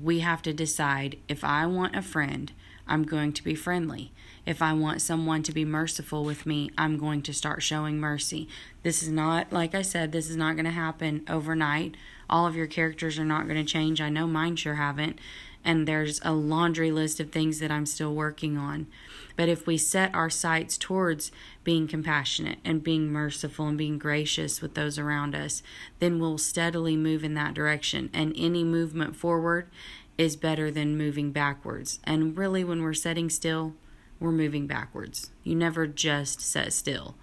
We 0.00 0.20
have 0.20 0.42
to 0.42 0.52
decide 0.52 1.18
if 1.28 1.44
I 1.44 1.66
want 1.66 1.96
a 1.96 2.02
friend, 2.02 2.52
I'm 2.86 3.04
going 3.04 3.32
to 3.34 3.44
be 3.44 3.54
friendly. 3.54 4.12
If 4.44 4.60
I 4.60 4.72
want 4.72 5.00
someone 5.00 5.42
to 5.44 5.52
be 5.52 5.64
merciful 5.64 6.24
with 6.24 6.46
me, 6.46 6.70
I'm 6.76 6.98
going 6.98 7.22
to 7.22 7.32
start 7.32 7.62
showing 7.62 8.00
mercy. 8.00 8.48
This 8.82 9.02
is 9.02 9.08
not, 9.08 9.52
like 9.52 9.74
I 9.74 9.82
said, 9.82 10.10
this 10.10 10.28
is 10.28 10.36
not 10.36 10.54
going 10.54 10.64
to 10.64 10.72
happen 10.72 11.24
overnight. 11.28 11.96
All 12.28 12.46
of 12.46 12.56
your 12.56 12.66
characters 12.66 13.18
are 13.18 13.24
not 13.24 13.46
going 13.46 13.64
to 13.64 13.70
change. 13.72 14.00
I 14.00 14.08
know 14.08 14.26
mine 14.26 14.56
sure 14.56 14.74
haven't. 14.74 15.18
And 15.64 15.86
there's 15.86 16.20
a 16.24 16.32
laundry 16.32 16.90
list 16.90 17.20
of 17.20 17.30
things 17.30 17.60
that 17.60 17.70
I'm 17.70 17.86
still 17.86 18.14
working 18.14 18.58
on. 18.58 18.88
But 19.36 19.48
if 19.48 19.66
we 19.66 19.78
set 19.78 20.14
our 20.14 20.30
sights 20.30 20.76
towards 20.76 21.32
being 21.64 21.88
compassionate 21.88 22.58
and 22.64 22.82
being 22.82 23.08
merciful 23.08 23.66
and 23.66 23.78
being 23.78 23.98
gracious 23.98 24.60
with 24.60 24.74
those 24.74 24.98
around 24.98 25.34
us, 25.34 25.62
then 25.98 26.18
we'll 26.18 26.38
steadily 26.38 26.96
move 26.96 27.24
in 27.24 27.34
that 27.34 27.54
direction. 27.54 28.10
And 28.12 28.34
any 28.36 28.64
movement 28.64 29.16
forward 29.16 29.68
is 30.18 30.36
better 30.36 30.70
than 30.70 30.96
moving 30.96 31.32
backwards. 31.32 32.00
And 32.04 32.36
really, 32.36 32.64
when 32.64 32.82
we're 32.82 32.94
setting 32.94 33.30
still, 33.30 33.74
we're 34.20 34.32
moving 34.32 34.66
backwards. 34.66 35.30
You 35.42 35.54
never 35.54 35.86
just 35.86 36.40
set 36.40 36.72
still. 36.72 37.16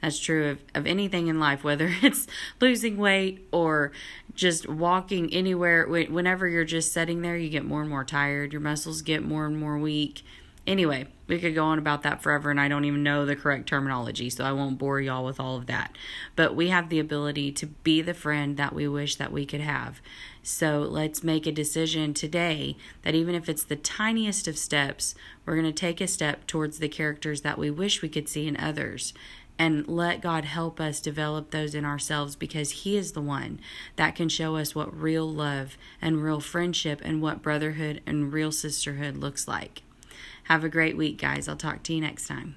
That's 0.00 0.18
true 0.18 0.50
of, 0.50 0.58
of 0.74 0.86
anything 0.86 1.28
in 1.28 1.40
life, 1.40 1.64
whether 1.64 1.94
it's 2.02 2.26
losing 2.60 2.96
weight 2.96 3.46
or 3.52 3.92
just 4.34 4.68
walking 4.68 5.32
anywhere. 5.32 5.86
Whenever 5.86 6.46
you're 6.46 6.64
just 6.64 6.92
sitting 6.92 7.22
there, 7.22 7.36
you 7.36 7.48
get 7.48 7.64
more 7.64 7.80
and 7.80 7.90
more 7.90 8.04
tired. 8.04 8.52
Your 8.52 8.60
muscles 8.60 9.02
get 9.02 9.22
more 9.22 9.46
and 9.46 9.58
more 9.58 9.78
weak. 9.78 10.22
Anyway, 10.66 11.06
we 11.28 11.38
could 11.38 11.54
go 11.54 11.64
on 11.64 11.78
about 11.78 12.02
that 12.02 12.22
forever, 12.22 12.50
and 12.50 12.60
I 12.60 12.66
don't 12.66 12.84
even 12.84 13.04
know 13.04 13.24
the 13.24 13.36
correct 13.36 13.68
terminology, 13.68 14.28
so 14.28 14.44
I 14.44 14.50
won't 14.50 14.78
bore 14.78 15.00
y'all 15.00 15.24
with 15.24 15.38
all 15.38 15.56
of 15.56 15.66
that. 15.66 15.96
But 16.34 16.56
we 16.56 16.68
have 16.70 16.88
the 16.88 16.98
ability 16.98 17.52
to 17.52 17.66
be 17.66 18.02
the 18.02 18.14
friend 18.14 18.56
that 18.56 18.74
we 18.74 18.88
wish 18.88 19.14
that 19.16 19.30
we 19.30 19.46
could 19.46 19.60
have. 19.60 20.00
So 20.42 20.80
let's 20.80 21.22
make 21.22 21.46
a 21.46 21.52
decision 21.52 22.14
today 22.14 22.76
that 23.02 23.14
even 23.14 23.34
if 23.36 23.48
it's 23.48 23.64
the 23.64 23.76
tiniest 23.76 24.48
of 24.48 24.58
steps, 24.58 25.14
we're 25.44 25.54
going 25.54 25.66
to 25.66 25.72
take 25.72 26.00
a 26.00 26.08
step 26.08 26.46
towards 26.46 26.78
the 26.78 26.88
characters 26.88 27.42
that 27.42 27.58
we 27.58 27.70
wish 27.70 28.02
we 28.02 28.08
could 28.08 28.28
see 28.28 28.48
in 28.48 28.56
others 28.56 29.12
and 29.58 29.88
let 29.88 30.20
God 30.20 30.44
help 30.44 30.80
us 30.80 31.00
develop 31.00 31.50
those 31.50 31.74
in 31.74 31.84
ourselves 31.84 32.36
because 32.36 32.70
He 32.70 32.96
is 32.96 33.12
the 33.12 33.22
one 33.22 33.60
that 33.96 34.14
can 34.14 34.28
show 34.28 34.56
us 34.56 34.74
what 34.74 34.94
real 34.94 35.30
love 35.30 35.78
and 36.02 36.22
real 36.22 36.40
friendship 36.40 37.00
and 37.02 37.22
what 37.22 37.42
brotherhood 37.42 38.02
and 38.06 38.32
real 38.32 38.52
sisterhood 38.52 39.16
looks 39.16 39.48
like. 39.48 39.82
Have 40.48 40.62
a 40.62 40.68
great 40.68 40.96
week, 40.96 41.18
guys. 41.18 41.48
I'll 41.48 41.56
talk 41.56 41.82
to 41.84 41.94
you 41.94 42.00
next 42.00 42.28
time. 42.28 42.56